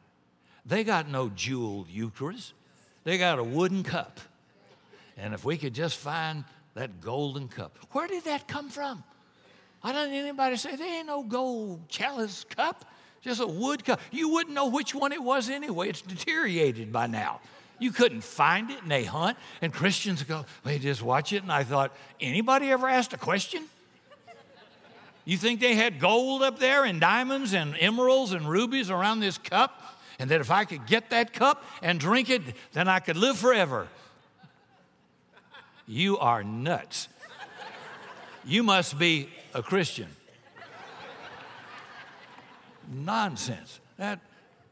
They 0.65 0.85
got 0.85 1.09
no 1.09 1.31
jeweled 1.31 1.89
Eucharist, 1.89 2.53
they 3.05 3.19
got 3.19 3.39
a 3.39 3.45
wooden 3.45 3.83
cup. 3.83 4.21
And 5.17 5.35
if 5.35 5.45
we 5.45 5.59
could 5.59 5.75
just 5.75 5.99
find 5.99 6.45
that 6.75 7.01
golden 7.01 7.49
cup, 7.49 7.77
where 7.93 8.07
did 8.07 8.25
that 8.25 8.47
come 8.47 8.71
from? 8.71 9.03
I 9.83 9.93
don't 9.93 10.13
anybody 10.13 10.57
say 10.57 10.77
there 10.77 10.99
ain't 10.99 11.09
no 11.09 11.23
gold 11.23 11.89
chalice 11.89 12.45
cup? 12.45 12.85
Just 13.21 13.41
a 13.41 13.47
wood 13.47 13.85
cup. 13.85 14.01
You 14.11 14.29
wouldn't 14.31 14.55
know 14.55 14.69
which 14.69 14.95
one 14.95 15.13
it 15.13 15.23
was 15.23 15.49
anyway. 15.49 15.89
It's 15.89 16.03
deteriorated 16.03 16.93
by 16.93 17.07
now. 17.07 17.41
You 17.83 17.91
couldn't 17.91 18.23
find 18.23 18.71
it, 18.71 18.81
and 18.81 18.91
they 18.91 19.03
hunt. 19.03 19.37
And 19.61 19.73
Christians 19.73 20.23
go, 20.23 20.45
they 20.65 20.79
just 20.79 21.03
watch 21.03 21.33
it. 21.33 21.43
And 21.43 21.51
I 21.51 21.65
thought, 21.65 21.93
anybody 22.21 22.71
ever 22.71 22.89
asked 22.89 23.13
a 23.13 23.19
question? 23.19 23.65
You 25.25 25.37
think 25.37 25.59
they 25.59 25.75
had 25.75 25.99
gold 25.99 26.45
up 26.45 26.61
there 26.61 26.85
and 26.85 27.01
diamonds 27.01 27.55
and 27.55 27.75
emeralds 27.81 28.33
and 28.33 28.49
rubies 28.49 28.89
around 28.89 29.19
this 29.19 29.37
cup? 29.37 29.99
And 30.21 30.31
that 30.31 30.41
if 30.41 30.53
I 30.53 30.65
could 30.65 30.87
get 30.87 31.11
that 31.11 31.33
cup 31.33 31.65
and 31.83 31.99
drink 31.99 32.31
it, 32.31 32.43
then 32.73 32.87
I 32.87 33.01
could 33.01 33.17
live 33.17 33.37
forever. 33.37 33.89
You 35.89 36.19
are 36.19 36.45
nuts. 36.45 37.09
You 38.45 38.63
must 38.63 38.97
be 38.97 39.29
a 39.55 39.63
Christian. 39.63 40.07
Nonsense. 42.93 43.81
That, 43.97 44.21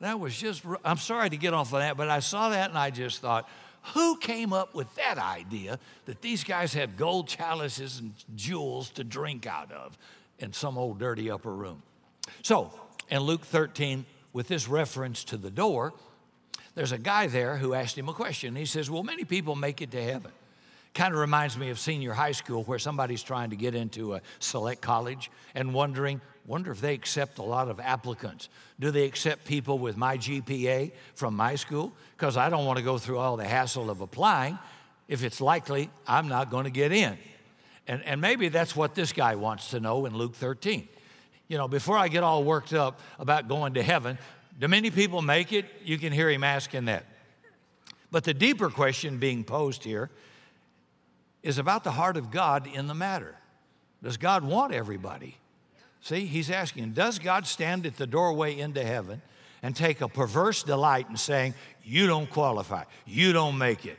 that 0.00 0.18
was 0.18 0.36
just, 0.36 0.64
I'm 0.84 0.96
sorry 0.96 1.30
to 1.30 1.36
get 1.36 1.54
off 1.54 1.72
of 1.72 1.80
that, 1.80 1.96
but 1.96 2.08
I 2.08 2.20
saw 2.20 2.50
that 2.50 2.70
and 2.70 2.78
I 2.78 2.90
just 2.90 3.20
thought, 3.20 3.48
who 3.94 4.16
came 4.16 4.52
up 4.52 4.74
with 4.74 4.92
that 4.96 5.18
idea 5.18 5.78
that 6.06 6.20
these 6.20 6.44
guys 6.44 6.74
had 6.74 6.96
gold 6.96 7.28
chalices 7.28 8.00
and 8.00 8.12
jewels 8.34 8.90
to 8.90 9.04
drink 9.04 9.46
out 9.46 9.72
of 9.72 9.96
in 10.38 10.52
some 10.52 10.76
old 10.76 10.98
dirty 10.98 11.30
upper 11.30 11.52
room? 11.52 11.82
So, 12.42 12.72
in 13.10 13.20
Luke 13.20 13.44
13, 13.44 14.04
with 14.32 14.48
this 14.48 14.68
reference 14.68 15.24
to 15.24 15.36
the 15.36 15.50
door, 15.50 15.92
there's 16.74 16.92
a 16.92 16.98
guy 16.98 17.26
there 17.26 17.56
who 17.56 17.74
asked 17.74 17.98
him 17.98 18.08
a 18.08 18.12
question. 18.12 18.54
He 18.54 18.66
says, 18.66 18.90
Well, 18.90 19.02
many 19.02 19.24
people 19.24 19.56
make 19.56 19.82
it 19.82 19.90
to 19.92 20.02
heaven. 20.02 20.30
Kind 20.94 21.14
of 21.14 21.20
reminds 21.20 21.56
me 21.56 21.70
of 21.70 21.78
senior 21.78 22.12
high 22.12 22.32
school 22.32 22.64
where 22.64 22.78
somebody's 22.78 23.22
trying 23.22 23.50
to 23.50 23.56
get 23.56 23.74
into 23.74 24.14
a 24.14 24.20
select 24.38 24.80
college 24.80 25.30
and 25.54 25.72
wondering, 25.72 26.20
wonder 26.46 26.70
if 26.70 26.80
they 26.80 26.94
accept 26.94 27.38
a 27.38 27.42
lot 27.42 27.68
of 27.68 27.80
applicants. 27.80 28.48
Do 28.78 28.90
they 28.90 29.04
accept 29.04 29.44
people 29.44 29.78
with 29.78 29.96
my 29.96 30.16
GPA 30.16 30.92
from 31.14 31.34
my 31.34 31.54
school? 31.54 31.92
Because 32.16 32.36
I 32.36 32.48
don't 32.48 32.66
want 32.66 32.78
to 32.78 32.84
go 32.84 32.98
through 32.98 33.18
all 33.18 33.36
the 33.36 33.46
hassle 33.46 33.90
of 33.90 34.00
applying 34.00 34.58
if 35.08 35.22
it's 35.24 35.40
likely 35.40 35.90
I'm 36.06 36.28
not 36.28 36.50
going 36.50 36.64
to 36.64 36.70
get 36.70 36.92
in. 36.92 37.18
And, 37.86 38.04
and 38.04 38.20
maybe 38.20 38.48
that's 38.48 38.76
what 38.76 38.94
this 38.94 39.12
guy 39.12 39.34
wants 39.34 39.70
to 39.70 39.80
know 39.80 40.06
in 40.06 40.14
Luke 40.14 40.34
13. 40.34 40.88
You 41.48 41.58
know, 41.58 41.66
before 41.66 41.98
I 41.98 42.08
get 42.08 42.22
all 42.22 42.44
worked 42.44 42.72
up 42.72 43.00
about 43.18 43.48
going 43.48 43.74
to 43.74 43.82
heaven, 43.82 44.18
do 44.58 44.68
many 44.68 44.90
people 44.90 45.22
make 45.22 45.52
it? 45.52 45.66
You 45.82 45.98
can 45.98 46.12
hear 46.12 46.30
him 46.30 46.44
asking 46.44 46.84
that. 46.84 47.04
But 48.10 48.24
the 48.24 48.34
deeper 48.34 48.70
question 48.70 49.18
being 49.18 49.44
posed 49.44 49.84
here 49.84 50.10
is 51.42 51.58
about 51.58 51.84
the 51.84 51.92
heart 51.92 52.16
of 52.16 52.30
God 52.30 52.66
in 52.66 52.86
the 52.86 52.94
matter. 52.94 53.34
Does 54.02 54.16
God 54.16 54.44
want 54.44 54.72
everybody? 54.72 55.36
See, 56.02 56.26
he's 56.26 56.50
asking, 56.50 56.92
does 56.92 57.18
God 57.18 57.46
stand 57.46 57.86
at 57.86 57.96
the 57.96 58.06
doorway 58.06 58.58
into 58.58 58.82
heaven 58.82 59.20
and 59.62 59.76
take 59.76 60.00
a 60.00 60.08
perverse 60.08 60.62
delight 60.62 61.06
in 61.10 61.16
saying, 61.16 61.54
you 61.84 62.06
don't 62.06 62.30
qualify, 62.30 62.84
you 63.06 63.32
don't 63.32 63.58
make 63.58 63.84
it? 63.84 63.98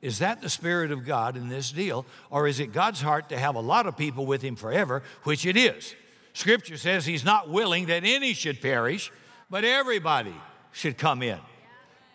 Is 0.00 0.20
that 0.20 0.40
the 0.40 0.48
Spirit 0.48 0.92
of 0.92 1.04
God 1.04 1.36
in 1.36 1.48
this 1.48 1.72
deal? 1.72 2.06
Or 2.30 2.46
is 2.46 2.60
it 2.60 2.72
God's 2.72 3.00
heart 3.00 3.30
to 3.30 3.38
have 3.38 3.56
a 3.56 3.60
lot 3.60 3.86
of 3.86 3.96
people 3.96 4.26
with 4.26 4.42
Him 4.42 4.54
forever, 4.54 5.02
which 5.24 5.44
it 5.44 5.56
is? 5.56 5.94
Scripture 6.34 6.76
says 6.76 7.04
He's 7.04 7.24
not 7.24 7.48
willing 7.48 7.86
that 7.86 8.04
any 8.04 8.32
should 8.32 8.60
perish, 8.60 9.10
but 9.50 9.64
everybody 9.64 10.34
should 10.70 10.98
come 10.98 11.22
in. 11.22 11.38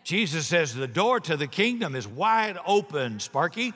Jesus 0.03 0.47
says 0.47 0.73
the 0.73 0.87
door 0.87 1.19
to 1.21 1.35
the 1.35 1.47
kingdom 1.47 1.95
is 1.95 2.07
wide 2.07 2.57
open, 2.65 3.19
Sparky. 3.19 3.73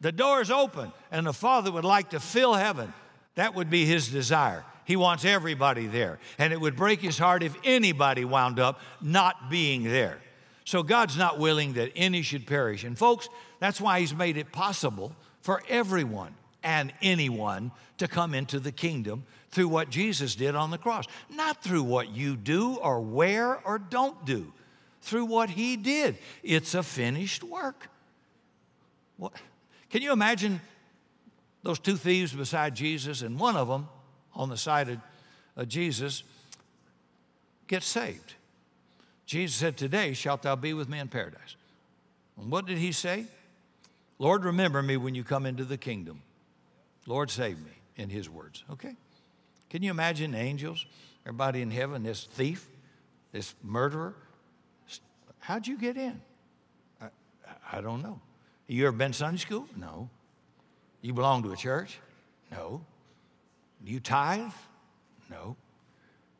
The 0.00 0.12
door 0.12 0.42
is 0.42 0.50
open, 0.50 0.92
and 1.10 1.26
the 1.26 1.32
Father 1.32 1.72
would 1.72 1.84
like 1.84 2.10
to 2.10 2.20
fill 2.20 2.54
heaven. 2.54 2.92
That 3.34 3.54
would 3.54 3.70
be 3.70 3.86
his 3.86 4.08
desire. 4.08 4.64
He 4.86 4.94
wants 4.94 5.24
everybody 5.24 5.88
there. 5.88 6.20
And 6.38 6.52
it 6.52 6.60
would 6.60 6.76
break 6.76 7.00
his 7.00 7.18
heart 7.18 7.42
if 7.42 7.56
anybody 7.64 8.24
wound 8.24 8.60
up 8.60 8.80
not 9.02 9.50
being 9.50 9.82
there. 9.82 10.18
So 10.64 10.82
God's 10.82 11.16
not 11.16 11.38
willing 11.38 11.74
that 11.74 11.92
any 11.96 12.22
should 12.22 12.46
perish. 12.46 12.84
And 12.84 12.96
folks, 12.96 13.28
that's 13.58 13.80
why 13.80 14.00
he's 14.00 14.14
made 14.14 14.36
it 14.36 14.52
possible 14.52 15.12
for 15.40 15.60
everyone 15.68 16.34
and 16.62 16.92
anyone 17.02 17.72
to 17.98 18.06
come 18.06 18.32
into 18.32 18.60
the 18.60 18.72
kingdom 18.72 19.24
through 19.50 19.68
what 19.68 19.90
Jesus 19.90 20.36
did 20.36 20.54
on 20.54 20.70
the 20.70 20.78
cross. 20.78 21.06
Not 21.30 21.62
through 21.62 21.82
what 21.82 22.10
you 22.10 22.36
do 22.36 22.76
or 22.76 23.00
wear 23.00 23.58
or 23.64 23.80
don't 23.80 24.24
do, 24.24 24.52
through 25.02 25.24
what 25.24 25.50
he 25.50 25.76
did. 25.76 26.16
It's 26.44 26.74
a 26.74 26.82
finished 26.84 27.42
work. 27.42 27.88
What? 29.16 29.32
Can 29.90 30.02
you 30.02 30.12
imagine 30.12 30.60
those 31.64 31.80
two 31.80 31.96
thieves 31.96 32.32
beside 32.32 32.76
Jesus 32.76 33.22
and 33.22 33.40
one 33.40 33.56
of 33.56 33.66
them 33.66 33.88
on 34.36 34.48
the 34.48 34.56
side 34.56 34.88
of, 34.88 34.98
of 35.56 35.68
Jesus 35.68 36.22
get 37.66 37.82
saved? 37.82 38.34
Jesus 39.24 39.56
said, 39.56 39.76
Today 39.76 40.12
shalt 40.12 40.42
thou 40.42 40.54
be 40.54 40.72
with 40.72 40.88
me 40.88 41.00
in 41.00 41.08
paradise. 41.08 41.56
And 42.40 42.50
what 42.50 42.66
did 42.66 42.78
he 42.78 42.92
say? 42.92 43.26
Lord, 44.18 44.44
remember 44.44 44.82
me 44.82 44.96
when 44.96 45.14
you 45.14 45.24
come 45.24 45.46
into 45.46 45.64
the 45.64 45.76
kingdom. 45.76 46.22
Lord, 47.06 47.30
save 47.30 47.58
me, 47.58 47.72
in 47.96 48.08
his 48.08 48.28
words. 48.30 48.64
Okay? 48.72 48.94
Can 49.70 49.82
you 49.82 49.90
imagine 49.90 50.34
angels, 50.34 50.86
everybody 51.24 51.62
in 51.62 51.70
heaven, 51.70 52.02
this 52.02 52.24
thief, 52.24 52.68
this 53.32 53.54
murderer? 53.62 54.14
How'd 55.40 55.66
you 55.66 55.76
get 55.76 55.96
in? 55.96 56.20
I, 57.00 57.08
I 57.72 57.80
don't 57.80 58.02
know. 58.02 58.20
You 58.68 58.86
ever 58.86 58.96
been 58.96 59.12
Sunday 59.12 59.38
school? 59.38 59.68
No. 59.76 60.08
You 61.02 61.12
belong 61.12 61.42
to 61.44 61.52
a 61.52 61.56
church? 61.56 61.98
No. 62.50 62.80
Do 63.84 63.92
you 63.92 64.00
tithe? 64.00 64.52
No. 65.30 65.56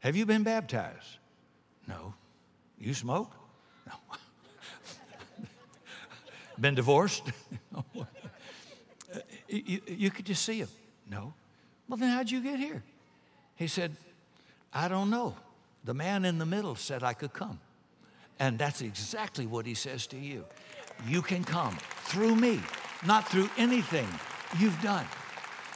Have 0.01 0.17
you 0.17 0.27
been 0.27 0.43
baptized? 0.43 1.19
No. 1.89 2.15
You 2.79 2.95
smoke? 2.95 3.31
No. 3.87 3.95
been 6.61 6.75
divorced? 6.75 7.23
you, 9.49 9.81
you 9.87 10.11
could 10.11 10.27
just 10.27 10.45
see 10.45 10.59
him. 10.59 10.69
No. 11.11 11.35
Well, 11.89 11.97
then 11.97 12.11
how'd 12.11 12.31
you 12.31 12.41
get 12.41 12.59
here? 12.59 12.83
He 13.55 13.69
said, 13.69 13.97
I 14.73 14.89
don't 14.89 15.11
know. 15.11 15.37
The 15.85 15.95
man 15.95 16.25
in 16.25 16.39
the 16.39 16.47
middle 16.47 16.75
said 16.75 17.03
I 17.03 17.13
could 17.15 17.33
come. 17.33 17.61
And 18.39 18.59
that's 18.59 18.83
exactly 18.83 19.47
what 19.47 19.65
he 19.67 19.75
says 19.75 20.07
to 20.09 20.19
you 20.19 20.45
you 21.07 21.21
can 21.21 21.45
come 21.45 21.77
through 22.05 22.35
me, 22.35 22.61
not 23.05 23.29
through 23.29 23.51
anything 23.59 24.09
you've 24.59 24.81
done. 24.83 25.05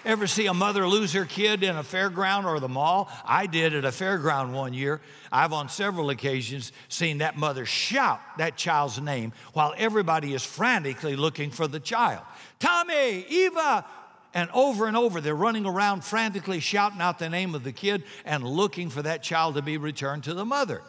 Ever 0.05 0.27
see 0.27 0.47
a 0.47 0.55
mother 0.55 0.87
lose 0.89 1.13
her 1.13 1.27
kid 1.27 1.63
in 1.63 1.77
a 1.77 1.83
fairground 1.83 2.47
or 2.47 2.59
the 2.59 2.69
mall? 2.69 3.11
I 3.25 3.47
did 3.47 3.75
at 3.75 3.85
a 3.85 3.89
fairground 3.89 4.53
one 4.53 4.73
year. 4.73 5.01
I've 5.31 5.53
on 5.53 5.69
several 5.69 6.11
occasions 6.11 6.73
seen 6.89 7.19
that 7.19 7.37
mother 7.37 7.67
shout 7.67 8.21
that 8.39 8.57
child's 8.57 9.01
name 9.01 9.33
while 9.53 9.75
everybody 9.77 10.33
is 10.33 10.45
frantically 10.45 11.17
looking 11.17 11.51
for 11.51 11.67
the 11.67 11.81
child. 11.81 12.23
Tommy, 12.59 13.27
Eva, 13.29 13.85
and 14.33 14.49
over 14.55 14.87
and 14.87 14.97
over 14.97 15.21
they're 15.21 15.35
running 15.35 15.67
around 15.67 16.03
frantically 16.03 16.61
shouting 16.61 17.01
out 17.01 17.19
the 17.19 17.29
name 17.29 17.55
of 17.55 17.65
the 17.65 17.73
kid 17.73 18.05
and 18.25 18.43
looking 18.45 18.89
for 18.89 19.03
that 19.03 19.23
child 19.23 19.57
to 19.57 19.63
be 19.63 19.77
returned 19.77 20.25
to 20.25 20.35
the 20.35 20.45
mother. 20.45 20.81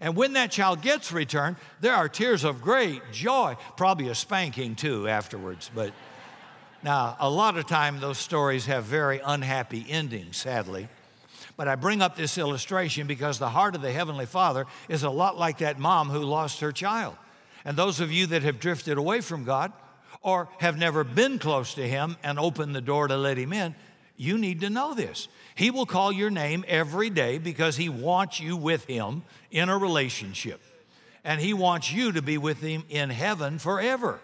And 0.00 0.16
when 0.16 0.32
that 0.32 0.50
child 0.50 0.80
gets 0.80 1.12
returned, 1.12 1.56
there 1.80 1.94
are 1.94 2.08
tears 2.08 2.42
of 2.42 2.62
great 2.62 3.02
joy, 3.12 3.56
probably 3.76 4.08
a 4.08 4.14
spanking 4.14 4.74
too 4.74 5.06
afterwards. 5.06 5.70
But 5.74 5.92
now, 6.82 7.16
a 7.20 7.28
lot 7.28 7.58
of 7.58 7.66
time 7.66 8.00
those 8.00 8.18
stories 8.18 8.66
have 8.66 8.84
very 8.84 9.20
unhappy 9.24 9.84
endings, 9.88 10.38
sadly. 10.38 10.88
But 11.56 11.68
I 11.68 11.74
bring 11.74 12.00
up 12.00 12.16
this 12.16 12.38
illustration 12.38 13.06
because 13.06 13.38
the 13.38 13.50
heart 13.50 13.74
of 13.74 13.82
the 13.82 13.92
Heavenly 13.92 14.24
Father 14.24 14.66
is 14.88 15.02
a 15.02 15.10
lot 15.10 15.36
like 15.36 15.58
that 15.58 15.78
mom 15.78 16.08
who 16.08 16.20
lost 16.20 16.60
her 16.60 16.72
child. 16.72 17.16
And 17.66 17.76
those 17.76 18.00
of 18.00 18.10
you 18.10 18.28
that 18.28 18.42
have 18.44 18.60
drifted 18.60 18.96
away 18.96 19.20
from 19.20 19.44
God 19.44 19.72
or 20.22 20.48
have 20.58 20.78
never 20.78 21.04
been 21.04 21.38
close 21.38 21.74
to 21.74 21.86
Him 21.86 22.16
and 22.22 22.38
opened 22.38 22.74
the 22.74 22.80
door 22.80 23.08
to 23.08 23.16
let 23.16 23.36
Him 23.36 23.52
in, 23.52 23.74
you 24.16 24.38
need 24.38 24.60
to 24.62 24.70
know 24.70 24.94
this. 24.94 25.28
He 25.54 25.70
will 25.70 25.84
call 25.84 26.12
your 26.12 26.30
name 26.30 26.64
every 26.66 27.10
day 27.10 27.36
because 27.36 27.76
He 27.76 27.90
wants 27.90 28.40
you 28.40 28.56
with 28.56 28.86
Him 28.86 29.22
in 29.50 29.68
a 29.68 29.76
relationship. 29.76 30.62
And 31.24 31.42
He 31.42 31.52
wants 31.52 31.92
you 31.92 32.12
to 32.12 32.22
be 32.22 32.38
with 32.38 32.62
Him 32.62 32.84
in 32.88 33.10
heaven 33.10 33.58
forever. 33.58 34.20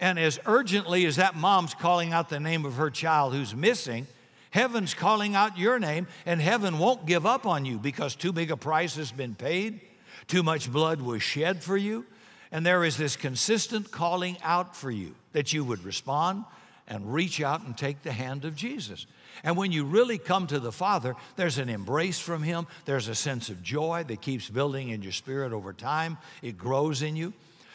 And 0.00 0.18
as 0.18 0.38
urgently 0.46 1.06
as 1.06 1.16
that 1.16 1.36
mom's 1.36 1.74
calling 1.74 2.12
out 2.12 2.28
the 2.28 2.40
name 2.40 2.64
of 2.64 2.74
her 2.74 2.90
child 2.90 3.34
who's 3.34 3.54
missing, 3.54 4.06
heaven's 4.50 4.94
calling 4.94 5.34
out 5.34 5.58
your 5.58 5.78
name, 5.78 6.06
and 6.24 6.40
heaven 6.40 6.78
won't 6.78 7.06
give 7.06 7.26
up 7.26 7.46
on 7.46 7.64
you 7.64 7.78
because 7.78 8.14
too 8.14 8.32
big 8.32 8.50
a 8.50 8.56
price 8.56 8.96
has 8.96 9.10
been 9.10 9.34
paid, 9.34 9.80
too 10.28 10.42
much 10.42 10.70
blood 10.70 11.00
was 11.00 11.22
shed 11.22 11.62
for 11.62 11.76
you, 11.76 12.06
and 12.52 12.64
there 12.64 12.84
is 12.84 12.96
this 12.96 13.16
consistent 13.16 13.90
calling 13.90 14.36
out 14.42 14.76
for 14.76 14.90
you 14.90 15.14
that 15.32 15.52
you 15.52 15.64
would 15.64 15.84
respond 15.84 16.44
and 16.86 17.12
reach 17.12 17.40
out 17.42 17.62
and 17.62 17.76
take 17.76 18.02
the 18.02 18.12
hand 18.12 18.44
of 18.44 18.56
Jesus. 18.56 19.06
And 19.44 19.56
when 19.56 19.72
you 19.72 19.84
really 19.84 20.18
come 20.18 20.46
to 20.48 20.58
the 20.58 20.72
Father, 20.72 21.14
there's 21.36 21.58
an 21.58 21.68
embrace 21.68 22.18
from 22.18 22.42
Him. 22.42 22.66
There's 22.86 23.08
a 23.08 23.14
sense 23.14 23.50
of 23.50 23.62
joy 23.62 24.04
that 24.08 24.20
keeps 24.20 24.48
building 24.48 24.88
in 24.88 25.02
your 25.02 25.12
spirit 25.12 25.52
over 25.52 25.72
time. 25.72 26.18
It 26.42 26.56
grows 26.56 27.02
in 27.02 27.14
you. 27.14 27.32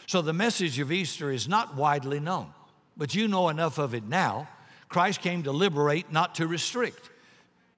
So 0.08 0.22
the 0.22 0.34
message 0.34 0.80
of 0.80 0.92
Easter 0.92 1.32
is 1.32 1.48
not 1.48 1.76
widely 1.76 2.20
known, 2.20 2.48
but 2.98 3.16
you 3.16 3.28
know 3.28 3.50
enough 3.50 3.78
of 3.78 3.94
it 3.94 4.06
now. 4.06 4.48
Christ 4.90 5.22
came 5.22 5.44
to 5.44 5.52
liberate, 5.52 6.12
not 6.12 6.36
to 6.36 6.48
restrict, 6.48 7.10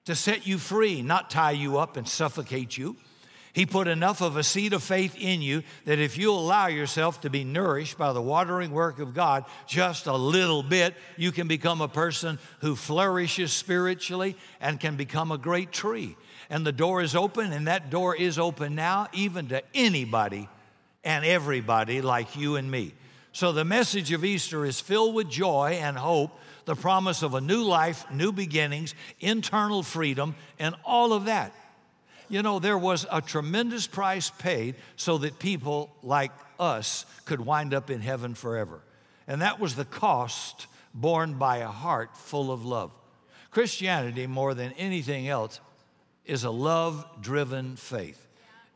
to 0.04 0.14
set 0.14 0.46
you 0.46 0.58
free, 0.58 1.02
not 1.02 1.30
tie 1.30 1.52
you 1.52 1.78
up 1.78 1.96
and 1.96 2.06
suffocate 2.06 2.76
you. 2.76 2.96
He 3.52 3.64
put 3.64 3.88
enough 3.88 4.20
of 4.20 4.36
a 4.36 4.44
seed 4.44 4.74
of 4.74 4.82
faith 4.82 5.16
in 5.18 5.40
you 5.40 5.62
that 5.86 5.98
if 5.98 6.18
you 6.18 6.30
allow 6.30 6.66
yourself 6.66 7.22
to 7.22 7.30
be 7.30 7.42
nourished 7.42 7.96
by 7.96 8.12
the 8.12 8.20
watering 8.20 8.70
work 8.70 8.98
of 8.98 9.14
God 9.14 9.46
just 9.66 10.06
a 10.06 10.14
little 10.14 10.62
bit, 10.62 10.94
you 11.16 11.32
can 11.32 11.48
become 11.48 11.80
a 11.80 11.88
person 11.88 12.38
who 12.60 12.76
flourishes 12.76 13.54
spiritually 13.54 14.36
and 14.60 14.78
can 14.78 14.96
become 14.96 15.32
a 15.32 15.38
great 15.38 15.72
tree. 15.72 16.18
And 16.50 16.66
the 16.66 16.72
door 16.72 17.00
is 17.00 17.16
open, 17.16 17.50
and 17.50 17.66
that 17.66 17.88
door 17.88 18.14
is 18.14 18.38
open 18.38 18.74
now, 18.74 19.08
even 19.14 19.48
to 19.48 19.62
anybody 19.74 20.50
and 21.06 21.24
everybody 21.24 22.02
like 22.02 22.36
you 22.36 22.56
and 22.56 22.68
me. 22.68 22.92
So 23.30 23.52
the 23.52 23.64
message 23.64 24.10
of 24.10 24.24
Easter 24.24 24.64
is 24.64 24.80
filled 24.80 25.14
with 25.14 25.30
joy 25.30 25.78
and 25.80 25.96
hope, 25.96 26.36
the 26.64 26.74
promise 26.74 27.22
of 27.22 27.34
a 27.34 27.40
new 27.40 27.62
life, 27.62 28.10
new 28.10 28.32
beginnings, 28.32 28.92
internal 29.20 29.84
freedom, 29.84 30.34
and 30.58 30.74
all 30.84 31.12
of 31.12 31.26
that. 31.26 31.54
You 32.28 32.42
know, 32.42 32.58
there 32.58 32.76
was 32.76 33.06
a 33.12 33.22
tremendous 33.22 33.86
price 33.86 34.30
paid 34.30 34.74
so 34.96 35.18
that 35.18 35.38
people 35.38 35.94
like 36.02 36.32
us 36.58 37.06
could 37.24 37.40
wind 37.40 37.72
up 37.72 37.88
in 37.88 38.00
heaven 38.00 38.34
forever. 38.34 38.80
And 39.28 39.42
that 39.42 39.60
was 39.60 39.76
the 39.76 39.84
cost 39.84 40.66
borne 40.92 41.34
by 41.34 41.58
a 41.58 41.68
heart 41.68 42.16
full 42.16 42.50
of 42.50 42.64
love. 42.64 42.90
Christianity, 43.52 44.26
more 44.26 44.54
than 44.54 44.72
anything 44.72 45.28
else, 45.28 45.60
is 46.24 46.42
a 46.42 46.50
love 46.50 47.06
driven 47.20 47.76
faith. 47.76 48.25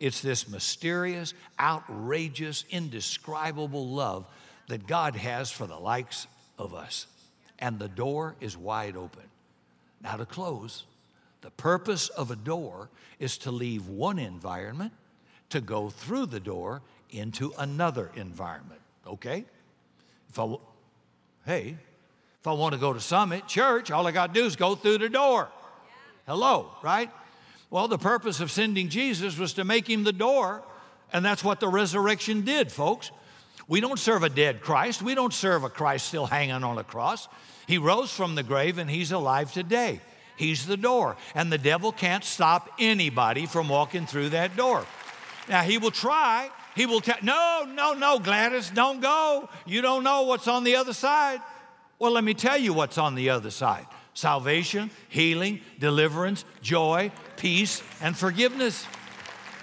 It's 0.01 0.23
this 0.23 0.49
mysterious, 0.49 1.35
outrageous, 1.61 2.65
indescribable 2.71 3.87
love 3.87 4.27
that 4.69 4.87
God 4.87 5.15
has 5.15 5.51
for 5.51 5.67
the 5.67 5.79
likes 5.79 6.27
of 6.59 6.75
us. 6.75 7.07
And 7.59 7.79
the 7.79 7.89
door 7.89 8.35
is 8.41 8.57
wide 8.57 8.97
open. 8.97 9.25
Now, 10.03 10.17
to 10.17 10.25
close, 10.25 10.85
the 11.43 11.51
purpose 11.51 12.09
of 12.09 12.31
a 12.31 12.37
door 12.37 12.89
is 13.19 13.37
to 13.39 13.51
leave 13.51 13.87
one 13.89 14.19
environment 14.19 14.93
to 15.51 15.61
go 15.61 15.91
through 15.91 16.27
the 16.27 16.41
door 16.41 16.81
into 17.11 17.53
another 17.59 18.11
environment. 18.15 18.81
Okay? 19.07 19.45
If 20.31 20.39
I, 20.39 20.55
hey, 21.45 21.77
if 22.41 22.47
I 22.47 22.53
want 22.53 22.73
to 22.73 22.81
go 22.81 22.95
to 22.95 23.01
Summit 23.01 23.47
Church, 23.47 23.91
all 23.91 24.07
I 24.07 24.13
got 24.13 24.33
to 24.33 24.41
do 24.41 24.47
is 24.47 24.57
go 24.57 24.75
through 24.75 24.99
the 24.99 25.11
door. 25.11 25.49
Hello, 26.27 26.71
right? 26.83 27.11
Well, 27.71 27.87
the 27.87 27.99
purpose 27.99 28.41
of 28.41 28.51
sending 28.51 28.89
Jesus 28.89 29.39
was 29.39 29.53
to 29.55 29.65
make 29.65 29.89
him 29.89 30.03
the 30.03 30.13
door, 30.13 30.63
and 31.13 31.25
that's 31.25 31.45
what 31.45 31.61
the 31.61 31.69
resurrection 31.69 32.43
did, 32.43 32.71
folks. 32.73 33.13
We 33.69 33.81
don't 33.81 34.01
serve 34.01 34.25
a 34.25 34.29
dead 34.29 34.61
Christ. 34.61 35.01
We 35.01 35.15
don't 35.15 35.33
serve 35.33 35.63
a 35.63 35.71
Christ 35.71 36.09
still 36.09 36.27
hanging 36.27 36.65
on 36.65 36.79
a 36.79 36.85
cross. 36.85 37.29
He 37.69 37.79
rose 37.79 38.13
from 38.13 38.35
the 38.35 38.43
grave 38.43 38.79
and 38.79 38.91
he's 38.91 39.13
alive 39.13 39.53
today. 39.53 40.01
He's 40.37 40.67
the 40.67 40.77
door. 40.77 41.17
And 41.37 41.53
the 41.53 41.59
devil 41.59 41.93
can't 41.93 42.25
stop 42.25 42.69
anybody 42.81 43.47
from 43.47 43.69
walking 43.69 44.07
through 44.07 44.31
that 44.31 44.57
door. 44.57 44.85
Now, 45.49 45.63
he 45.63 45.79
will 45.79 45.93
try. 45.93 46.51
He 46.75 46.87
will 46.87 47.01
tell, 47.01 47.19
no, 47.23 47.65
no, 47.69 47.93
no, 47.93 48.19
Gladys, 48.19 48.71
don't 48.71 49.01
go. 49.01 49.49
You 49.67 49.83
don't 49.83 50.03
know 50.03 50.23
what's 50.23 50.49
on 50.49 50.65
the 50.65 50.75
other 50.75 50.93
side. 50.93 51.41
Well, 52.01 52.11
let 52.11 52.25
me 52.25 52.35
tell 52.35 52.59
you 52.59 52.73
what's 52.73 52.99
on 52.99 53.15
the 53.15 53.31
other 53.31 53.51
side 53.51 53.87
salvation, 54.15 54.91
healing, 55.09 55.61
deliverance, 55.79 56.45
joy, 56.61 57.13
peace, 57.41 57.83
and 58.01 58.17
forgiveness. 58.17 58.85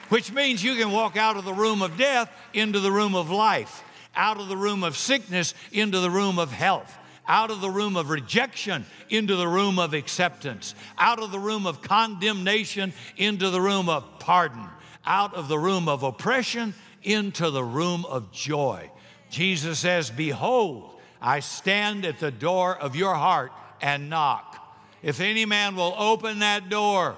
Which 0.09 0.31
means 0.31 0.63
you 0.63 0.75
can 0.75 0.91
walk 0.91 1.15
out 1.15 1.37
of 1.37 1.45
the 1.45 1.53
room 1.53 1.81
of 1.81 1.97
death 1.97 2.31
into 2.53 2.79
the 2.79 2.91
room 2.91 3.15
of 3.15 3.29
life, 3.29 3.83
out 4.15 4.39
of 4.39 4.47
the 4.47 4.57
room 4.57 4.83
of 4.83 4.97
sickness 4.97 5.53
into 5.71 5.99
the 5.99 6.09
room 6.09 6.39
of 6.39 6.51
health 6.51 6.97
out 7.27 7.51
of 7.51 7.61
the 7.61 7.69
room 7.69 7.97
of 7.97 8.09
rejection 8.09 8.85
into 9.09 9.35
the 9.35 9.47
room 9.47 9.79
of 9.79 9.93
acceptance, 9.93 10.75
out 10.97 11.21
of 11.21 11.31
the 11.31 11.39
room 11.39 11.67
of 11.67 11.81
condemnation 11.81 12.93
into 13.17 13.49
the 13.49 13.61
room 13.61 13.89
of 13.89 14.19
pardon, 14.19 14.65
out 15.05 15.33
of 15.33 15.47
the 15.47 15.59
room 15.59 15.87
of 15.87 16.03
oppression 16.03 16.73
into 17.03 17.49
the 17.49 17.63
room 17.63 18.05
of 18.05 18.31
joy. 18.31 18.89
Jesus 19.29 19.79
says, 19.79 20.09
Behold, 20.09 20.99
I 21.21 21.41
stand 21.41 22.05
at 22.05 22.19
the 22.19 22.31
door 22.31 22.77
of 22.77 22.95
your 22.95 23.15
heart 23.15 23.51
and 23.81 24.09
knock. 24.09 24.55
If 25.03 25.19
any 25.19 25.45
man 25.45 25.75
will 25.75 25.95
open 25.97 26.39
that 26.39 26.69
door, 26.69 27.15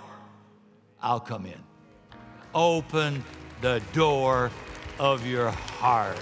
I'll 1.01 1.19
come 1.19 1.45
in. 1.45 1.61
Open 2.53 3.23
the 3.61 3.81
door 3.93 4.51
of 4.99 5.25
your 5.25 5.49
heart. 5.49 6.17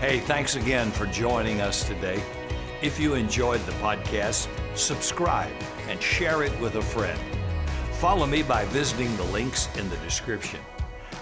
Hey, 0.00 0.20
thanks 0.20 0.54
again 0.56 0.90
for 0.92 1.06
joining 1.06 1.60
us 1.60 1.86
today. 1.86 2.22
If 2.80 3.00
you 3.00 3.14
enjoyed 3.14 3.60
the 3.66 3.72
podcast, 3.72 4.48
subscribe 4.76 5.52
and 5.88 6.00
share 6.00 6.44
it 6.44 6.60
with 6.60 6.76
a 6.76 6.82
friend. 6.82 7.18
Follow 7.94 8.26
me 8.26 8.44
by 8.44 8.64
visiting 8.66 9.14
the 9.16 9.24
links 9.24 9.68
in 9.76 9.90
the 9.90 9.96
description. 9.96 10.60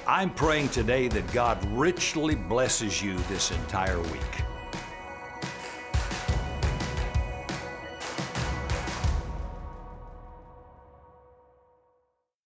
I'm 0.06 0.30
praying 0.30 0.68
today 0.68 1.08
that 1.08 1.32
God 1.32 1.64
richly 1.72 2.34
blesses 2.34 3.02
you 3.02 3.16
this 3.30 3.50
entire 3.50 4.00
week. 4.02 4.45